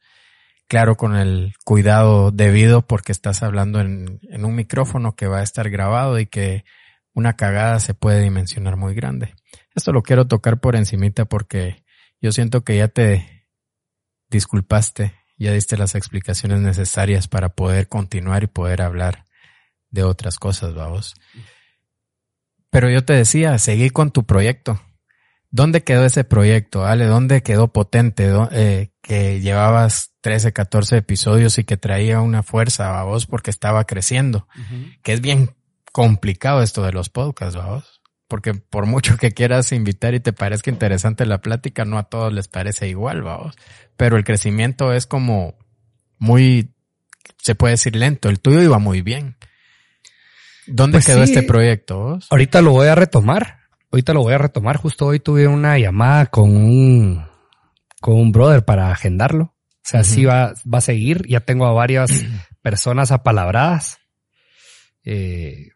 [0.70, 5.70] Claro, con el cuidado debido porque estás hablando en, un micrófono que va a estar
[5.70, 6.63] grabado y que
[7.13, 9.34] una cagada se puede dimensionar muy grande.
[9.76, 11.84] Esto lo quiero tocar por encimita porque
[12.22, 13.47] yo siento que ya te
[14.30, 19.26] disculpaste ya diste las explicaciones necesarias para poder continuar y poder hablar
[19.89, 21.15] de otras cosas, vamos.
[22.70, 24.82] Pero yo te decía, seguí con tu proyecto.
[25.52, 27.06] ¿Dónde quedó ese proyecto, Ale?
[27.06, 28.32] ¿Dónde quedó potente?
[28.52, 33.86] Eh, que llevabas 13, 14 episodios y que traía una fuerza a vos porque estaba
[33.86, 34.47] creciendo.
[35.02, 35.56] Que es bien
[35.91, 38.02] complicado esto de los podcasts, vamos.
[38.28, 42.32] Porque por mucho que quieras invitar y te parezca interesante la plática, no a todos
[42.32, 43.56] les parece igual, vamos
[44.00, 45.58] pero el crecimiento es como
[46.20, 46.74] muy,
[47.38, 48.30] se puede decir lento.
[48.30, 49.36] El tuyo iba muy bien.
[50.68, 52.18] ¿Dónde pues quedó este proyecto?
[52.30, 53.60] Ahorita lo voy a retomar.
[53.91, 54.77] Ahorita lo voy a retomar.
[54.77, 57.25] Justo hoy tuve una llamada con un,
[58.01, 59.43] con un brother para agendarlo.
[59.45, 61.25] O sea, sí va, va a seguir.
[61.27, 62.11] Ya tengo a varias
[62.61, 63.97] personas apalabradas.
[65.03, 65.69] Eh,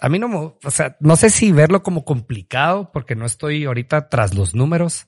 [0.00, 3.66] a mí no me, o sea, no sé si verlo como complicado porque no estoy
[3.66, 5.06] ahorita tras los números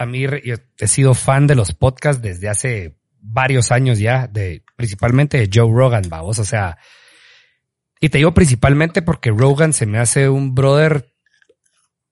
[0.00, 5.36] a mí he sido fan de los podcasts desde hace varios años ya, de principalmente
[5.36, 6.78] de Joe Rogan, vamos, o sea,
[8.00, 11.12] y te digo principalmente porque Rogan se me hace un brother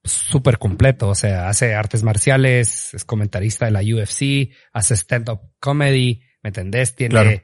[0.04, 6.22] súper completo, o sea, hace artes marciales, es comentarista de la UFC, hace stand-up comedy,
[6.42, 6.94] ¿me entendés?
[6.94, 7.42] Tiene,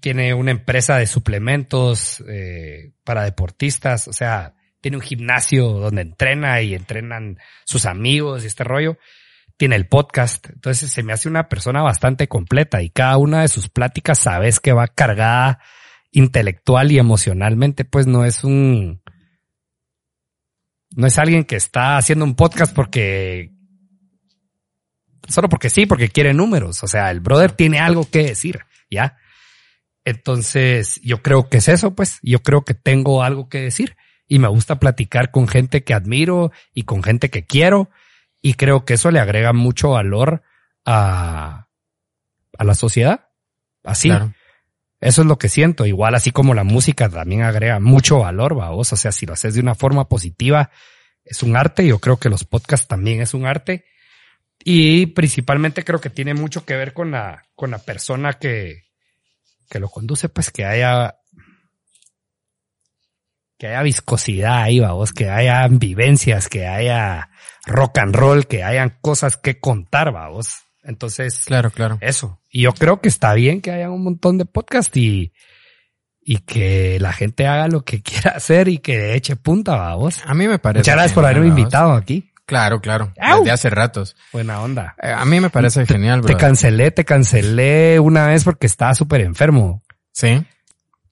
[0.00, 6.62] tiene una empresa de suplementos eh, para deportistas, o sea, tiene un gimnasio donde entrena
[6.62, 8.98] y entrenan sus amigos y este rollo
[9.56, 10.48] tiene el podcast.
[10.50, 14.60] Entonces se me hace una persona bastante completa y cada una de sus pláticas sabes
[14.60, 15.60] que va cargada
[16.16, 19.02] intelectual y emocionalmente, pues no es un,
[20.94, 23.52] no es alguien que está haciendo un podcast porque,
[25.28, 26.82] solo porque sí, porque quiere números.
[26.82, 28.60] O sea, el brother tiene algo que decir,
[28.90, 29.18] ¿ya?
[30.06, 33.94] Entonces, yo creo que es eso, pues, yo creo que tengo algo que decir
[34.26, 37.90] y me gusta platicar con gente que admiro y con gente que quiero
[38.40, 40.42] y creo que eso le agrega mucho valor
[40.86, 41.68] a,
[42.56, 43.28] a la sociedad.
[43.84, 44.10] Así.
[45.00, 45.86] Eso es lo que siento.
[45.86, 48.92] Igual así como la música también agrega mucho valor, vos.
[48.92, 50.70] O sea, si lo haces de una forma positiva,
[51.24, 51.86] es un arte.
[51.86, 53.84] Yo creo que los podcasts también es un arte.
[54.64, 58.84] Y principalmente creo que tiene mucho que ver con la, con la persona que,
[59.68, 61.18] que lo conduce, pues que haya
[63.58, 67.30] que haya viscosidad ahí, vos, que haya vivencias, que haya
[67.64, 70.65] rock and roll, que hayan cosas que contar, vos.
[70.86, 71.98] Entonces, claro, claro.
[72.00, 72.40] Eso.
[72.50, 75.32] Y yo creo que está bien que haya un montón de podcast y,
[76.20, 80.22] y que la gente haga lo que quiera hacer y que eche punta, vamos.
[80.24, 80.80] A mí me parece.
[80.80, 82.30] Muchas gracias por haberme invitado aquí.
[82.46, 83.12] Claro, claro.
[83.16, 84.16] Desde hace ratos.
[84.32, 84.94] Buena onda.
[85.02, 86.28] Eh, a mí me parece genial, bro.
[86.28, 89.82] Te cancelé, te cancelé una vez porque estaba súper enfermo.
[90.12, 90.46] Sí.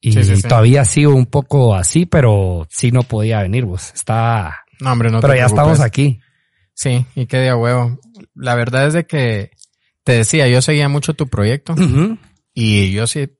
[0.00, 3.90] Y todavía sigo un poco así, pero sí no podía venir, vos.
[3.92, 4.64] Está.
[4.80, 6.20] No, hombre, no Pero ya estamos aquí.
[6.74, 7.98] Sí, y qué día huevo.
[8.34, 9.50] La verdad es de que
[10.04, 11.74] te decía, yo seguía mucho tu proyecto
[12.52, 13.30] y yo sí,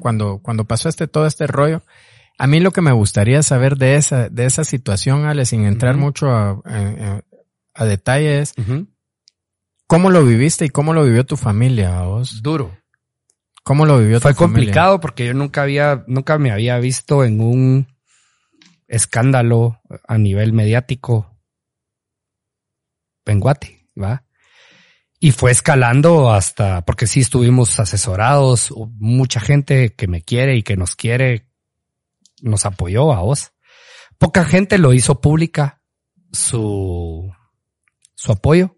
[0.00, 1.82] cuando, cuando pasó este, todo este rollo,
[2.38, 5.96] a mí lo que me gustaría saber de esa, de esa situación, Ale, sin entrar
[5.96, 6.60] mucho a,
[7.74, 8.54] a, detalles,
[9.86, 12.42] ¿cómo lo viviste y cómo lo vivió tu familia, vos?
[12.42, 12.76] Duro.
[13.62, 17.86] ¿Cómo lo vivió Fue complicado porque yo nunca había, nunca me había visto en un,
[18.88, 21.34] escándalo a nivel mediático
[23.26, 24.23] en Guate, ¿va?
[25.24, 30.76] Y fue escalando hasta, porque sí estuvimos asesorados, mucha gente que me quiere y que
[30.76, 31.48] nos quiere,
[32.42, 33.52] nos apoyó a vos.
[34.18, 35.80] Poca gente lo hizo pública
[36.30, 37.32] su,
[38.14, 38.76] su apoyo,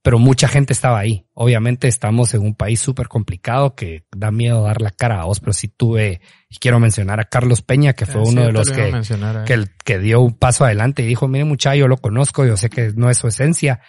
[0.00, 1.28] pero mucha gente estaba ahí.
[1.34, 5.40] Obviamente estamos en un país súper complicado que da miedo dar la cara a vos,
[5.40, 8.70] pero sí tuve, y quiero mencionar a Carlos Peña, que fue Ah, uno de los
[8.70, 9.66] que, mencionar, eh.
[9.84, 12.94] que dio un paso adelante y dijo, mire muchacho, yo lo conozco, yo sé que
[12.96, 13.82] no es su esencia,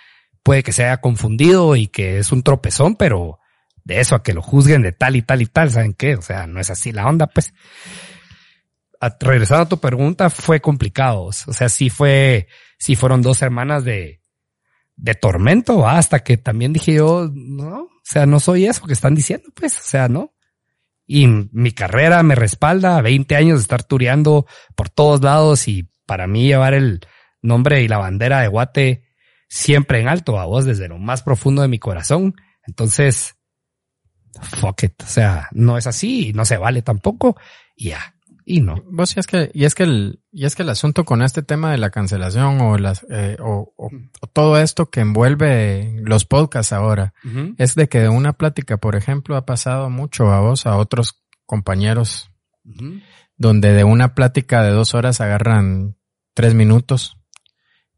[0.43, 3.39] puede que se haya confundido y que es un tropezón, pero
[3.83, 6.15] de eso a que lo juzguen de tal y tal y tal, ¿saben qué?
[6.15, 7.53] O sea, no es así la onda, pues.
[8.99, 11.23] A- regresando a tu pregunta, fue complicado.
[11.23, 14.21] O sea, sí fue, sí fueron dos semanas de,
[14.95, 19.15] de tormento, hasta que también dije yo, no, o sea, no soy eso que están
[19.15, 20.33] diciendo, pues, o sea, no.
[21.05, 26.27] Y mi carrera me respalda, 20 años de estar tureando por todos lados y para
[26.27, 27.01] mí llevar el
[27.41, 29.03] nombre y la bandera de Guate
[29.54, 32.34] siempre en alto a vos desde lo más profundo de mi corazón.
[32.66, 33.36] Entonces,
[34.41, 35.01] fuck it.
[35.04, 37.38] O sea, no es así y no se vale tampoco.
[37.76, 38.16] Y ya.
[38.45, 38.76] Y no.
[38.91, 41.43] Vos y es que, y es que el, y es que el asunto con este
[41.43, 43.89] tema de la cancelación o las, eh, o, o-
[44.22, 47.14] o todo esto que envuelve los podcasts ahora,
[47.58, 51.24] es de que de una plática, por ejemplo, ha pasado mucho a vos, a otros
[51.45, 52.32] compañeros,
[53.38, 55.95] donde de una plática de dos horas agarran
[56.34, 57.18] tres minutos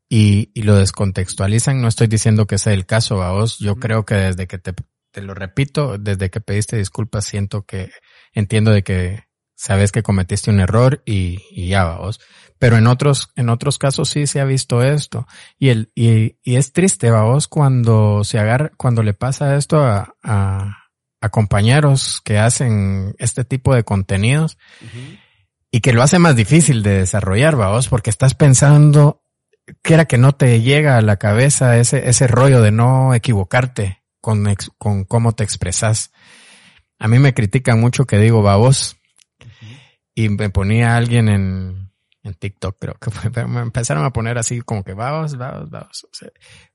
[0.10, 1.82] y, y lo descontextualizan.
[1.82, 3.60] No estoy diciendo que sea el caso a vos.
[3.60, 4.74] Yo creo que desde que te,
[5.12, 7.92] te lo repito, desde que pediste disculpas, siento que
[8.34, 9.24] entiendo de que
[9.56, 12.20] sabes que cometiste un error y, y ya va vos.
[12.60, 15.28] Pero en otros, en otros casos sí se ha visto esto.
[15.58, 19.80] Y el, y, y es triste, va vos, cuando se agarra, cuando le pasa esto
[19.80, 20.78] a, a,
[21.22, 24.58] a compañeros que hacen este tipo de contenidos
[25.72, 29.25] y que lo hace más difícil de desarrollar, vos, porque estás pensando
[29.82, 34.04] que era que no te llega a la cabeza ese, ese rollo de no equivocarte
[34.22, 34.46] con,
[34.78, 36.12] con cómo te expresas.
[37.00, 38.98] A mí me critican mucho que digo babos
[40.14, 41.92] y me ponía alguien en,
[42.24, 46.04] en TikTok, creo que fue, me empezaron a poner así como que babos, babos, babos.
[46.06, 46.30] O sea,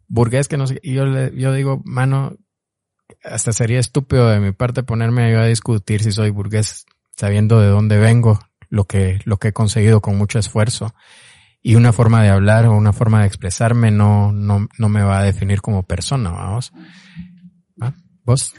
[0.07, 2.36] burgués que no sé, y yo le, yo digo, mano,
[3.24, 6.86] hasta sería estúpido de mi parte ponerme yo a discutir si soy burgués
[7.16, 8.38] sabiendo de dónde vengo,
[8.68, 10.95] lo que, lo que he conseguido con mucho esfuerzo.
[11.62, 15.18] Y una forma de hablar o una forma de expresarme no, no, no me va
[15.20, 16.72] a definir como persona, vamos.
[17.82, 17.94] ¿Va?
[18.24, 18.54] ¿Vos?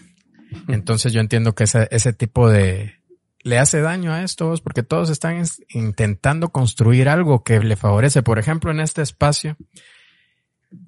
[0.67, 2.95] Entonces yo entiendo que ese, ese tipo de,
[3.43, 7.75] le hace daño a esto, vos, porque todos están es- intentando construir algo que le
[7.75, 8.21] favorece.
[8.21, 9.57] Por ejemplo, en este espacio,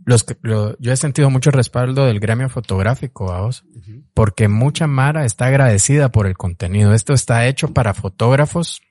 [0.05, 3.65] los, que- lo- yo he sentido mucho respaldo del gremio fotográfico, vamos
[4.13, 6.93] porque mucha Mara está agradecida por el contenido.
[6.93, 8.81] Esto está hecho para fotógrafos.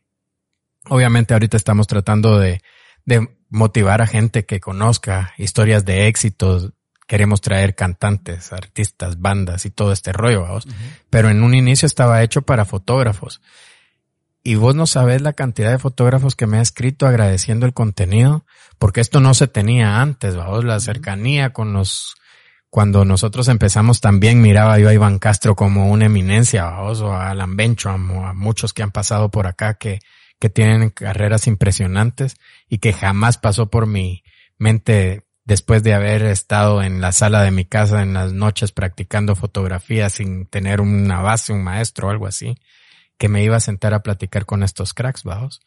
[0.88, 2.60] Obviamente ahorita estamos tratando de,
[3.04, 6.72] de motivar a gente que conozca historias de éxitos.
[7.06, 10.66] Queremos traer cantantes, artistas, bandas y todo este rollo, vamos.
[11.10, 13.42] Pero en un inicio estaba hecho para fotógrafos.
[14.44, 18.44] Y vos no sabés la cantidad de fotógrafos que me ha escrito agradeciendo el contenido,
[18.78, 22.16] porque esto no se tenía antes, vamos, la cercanía con los,
[22.68, 27.30] cuando nosotros empezamos también miraba yo a Iván Castro como una eminencia, vamos, o a
[27.30, 30.00] Alan Bencham, o a muchos que han pasado por acá que,
[30.42, 32.34] que tienen carreras impresionantes
[32.68, 34.24] y que jamás pasó por mi
[34.58, 39.36] mente después de haber estado en la sala de mi casa en las noches practicando
[39.36, 42.56] fotografía sin tener una base, un maestro o algo así,
[43.18, 45.60] que me iba a sentar a platicar con estos cracks, vamos.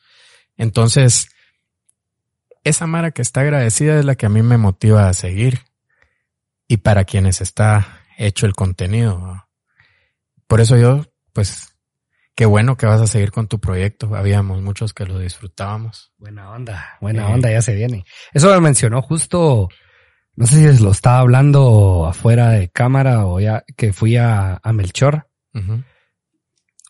[0.57, 1.29] Entonces,
[2.65, 5.61] esa Mara que está agradecida es la que a mí me motiva a seguir
[6.67, 9.47] y para quienes está hecho el contenido.
[10.47, 11.74] Por eso yo, pues,
[12.35, 14.13] qué bueno que vas a seguir con tu proyecto.
[14.15, 16.13] Habíamos muchos que lo disfrutábamos.
[16.17, 17.33] Buena onda, buena Eh.
[17.33, 18.05] onda, ya se viene.
[18.33, 19.69] Eso me mencionó justo,
[20.35, 24.73] no sé si lo estaba hablando afuera de cámara o ya que fui a, a
[24.73, 25.27] Melchor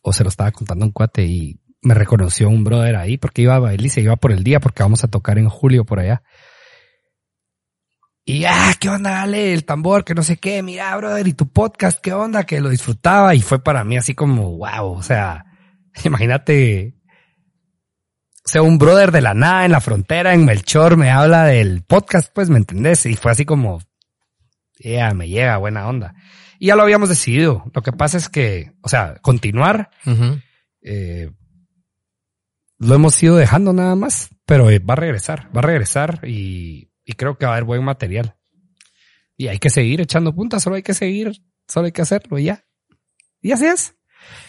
[0.01, 3.55] o se lo estaba contando un cuate y me reconoció un brother ahí porque iba
[3.55, 5.99] a bailar y se iba por el día porque vamos a tocar en julio por
[5.99, 6.23] allá.
[8.27, 11.47] Y ah, qué onda, dale, el tambor, que no sé qué, mira, brother, y tu
[11.47, 15.45] podcast, qué onda, que lo disfrutaba y fue para mí así como, wow, o sea,
[16.03, 16.95] imagínate,
[18.43, 21.84] o sea, un brother de la nada en la frontera, en Melchor, me habla del
[21.84, 23.06] podcast, pues, ¿me entendés?
[23.06, 23.80] Y fue así como,
[24.80, 26.15] ya, me llega, buena onda.
[26.57, 27.64] Y ya lo habíamos decidido.
[27.76, 29.91] Lo que pasa es que, o sea, continuar,
[30.81, 31.30] eh,
[32.80, 36.89] lo hemos ido dejando nada más, pero eh, va a regresar, va a regresar y,
[37.06, 38.36] y creo que va a haber buen material.
[39.38, 42.45] Y hay que seguir echando puntas, solo hay que seguir, solo hay que hacerlo y
[42.45, 42.65] ya.
[43.41, 43.95] Y así es.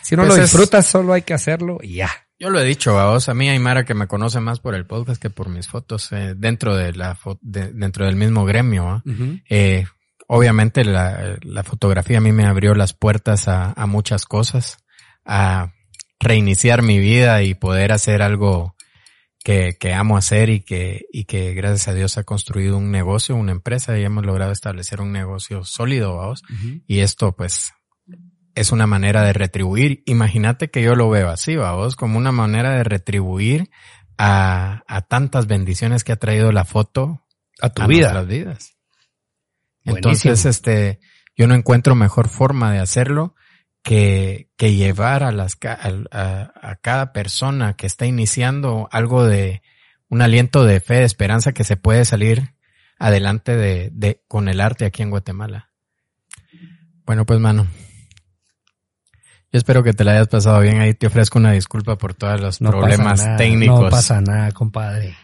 [0.02, 2.10] Si no Pues lo es- disfrutas, solo hay que hacerlo y ya.
[2.38, 4.74] Yo lo he dicho a vos, a mí hay Mara que me conoce más por
[4.74, 9.02] el podcast que por mis fotos eh, dentro de la dentro del mismo gremio.
[9.48, 9.86] eh,
[10.28, 14.76] obviamente la, la, fotografía a mí me abrió las puertas a, a, muchas cosas,
[15.24, 15.72] a
[16.20, 18.75] reiniciar mi vida y poder hacer algo
[19.46, 23.36] que, que amo hacer y que, y que gracias a Dios ha construido un negocio,
[23.36, 26.42] una empresa y hemos logrado establecer un negocio sólido, vamos.
[26.88, 27.72] Y esto pues
[28.56, 30.02] es una manera de retribuir.
[30.04, 33.70] Imagínate que yo lo veo así, vos, como una manera de retribuir
[34.18, 37.24] a, a, tantas bendiciones que ha traído la foto
[37.62, 38.14] a tu vida.
[38.14, 38.76] Nuestras vidas.
[39.84, 40.98] Entonces, este,
[41.36, 43.36] yo no encuentro mejor forma de hacerlo
[43.86, 49.62] que, que llevar a las, a, a, cada persona que está iniciando algo de,
[50.08, 52.56] un aliento de fe, de esperanza que se puede salir
[52.98, 55.70] adelante de, de, con el arte aquí en Guatemala.
[57.04, 57.68] Bueno, pues mano,
[59.52, 60.80] yo espero que te la hayas pasado bien.
[60.80, 63.82] Ahí te ofrezco una disculpa por todos los no problemas técnicos.
[63.82, 65.16] No pasa nada, compadre.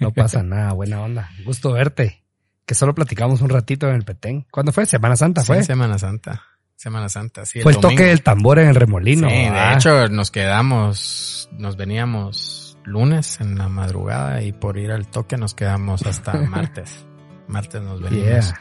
[0.00, 0.72] No pasa nada.
[0.72, 1.30] Buena onda.
[1.44, 2.24] Gusto verte.
[2.66, 4.48] Que solo platicamos un ratito en el Petén.
[4.50, 4.84] ¿Cuándo fue?
[4.84, 5.60] ¿Semana Santa fue?
[5.60, 6.42] Sí, Semana Santa.
[6.84, 7.62] Semana Santa, sí.
[7.62, 9.26] Fue el, toque del tambor en el remolino.
[9.30, 15.06] Sí, de hecho nos quedamos, nos veníamos lunes en la madrugada y por ir al
[15.06, 17.06] toque nos quedamos hasta martes.
[17.48, 18.52] martes nos venimos.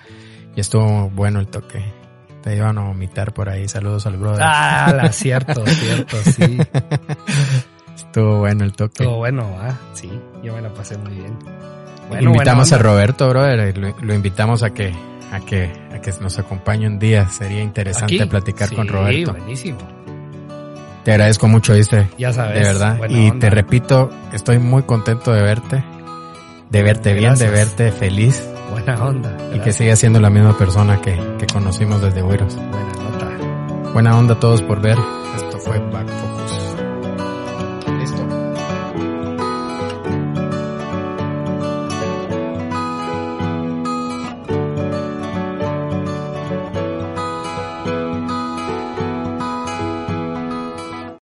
[0.56, 1.84] Y estuvo bueno el toque.
[2.42, 3.68] Te iban a vomitar por ahí.
[3.68, 4.42] Saludos al brother.
[4.42, 6.60] Ah, la, cierto, cierto, sí.
[7.94, 9.04] Estuvo bueno el toque.
[9.04, 10.10] Estuvo bueno, ah, sí.
[10.42, 11.38] Yo me la pasé muy bien.
[12.08, 13.78] Bueno, invitamos a Roberto, brother.
[13.78, 14.94] Lo, lo, invitamos a que,
[15.34, 17.28] a que, a que nos acompañe un día.
[17.28, 18.26] Sería interesante ¿Aquí?
[18.30, 19.32] platicar sí, con Roberto.
[19.34, 19.80] buenísimo.
[21.04, 22.08] Te agradezco mucho, ¿viste?
[22.18, 22.54] Ya sabes.
[22.54, 23.00] De verdad.
[23.10, 23.40] Y onda.
[23.40, 25.84] te repito, estoy muy contento de verte.
[26.70, 28.48] De verte bien, de verte feliz.
[28.72, 29.36] Buena onda.
[29.54, 32.56] Y que sigas siendo la misma persona que, que conocimos desde Güeros.
[32.56, 33.92] Buena nota.
[33.92, 34.98] Buena onda a todos por ver.
[35.36, 36.33] Esto fue Back.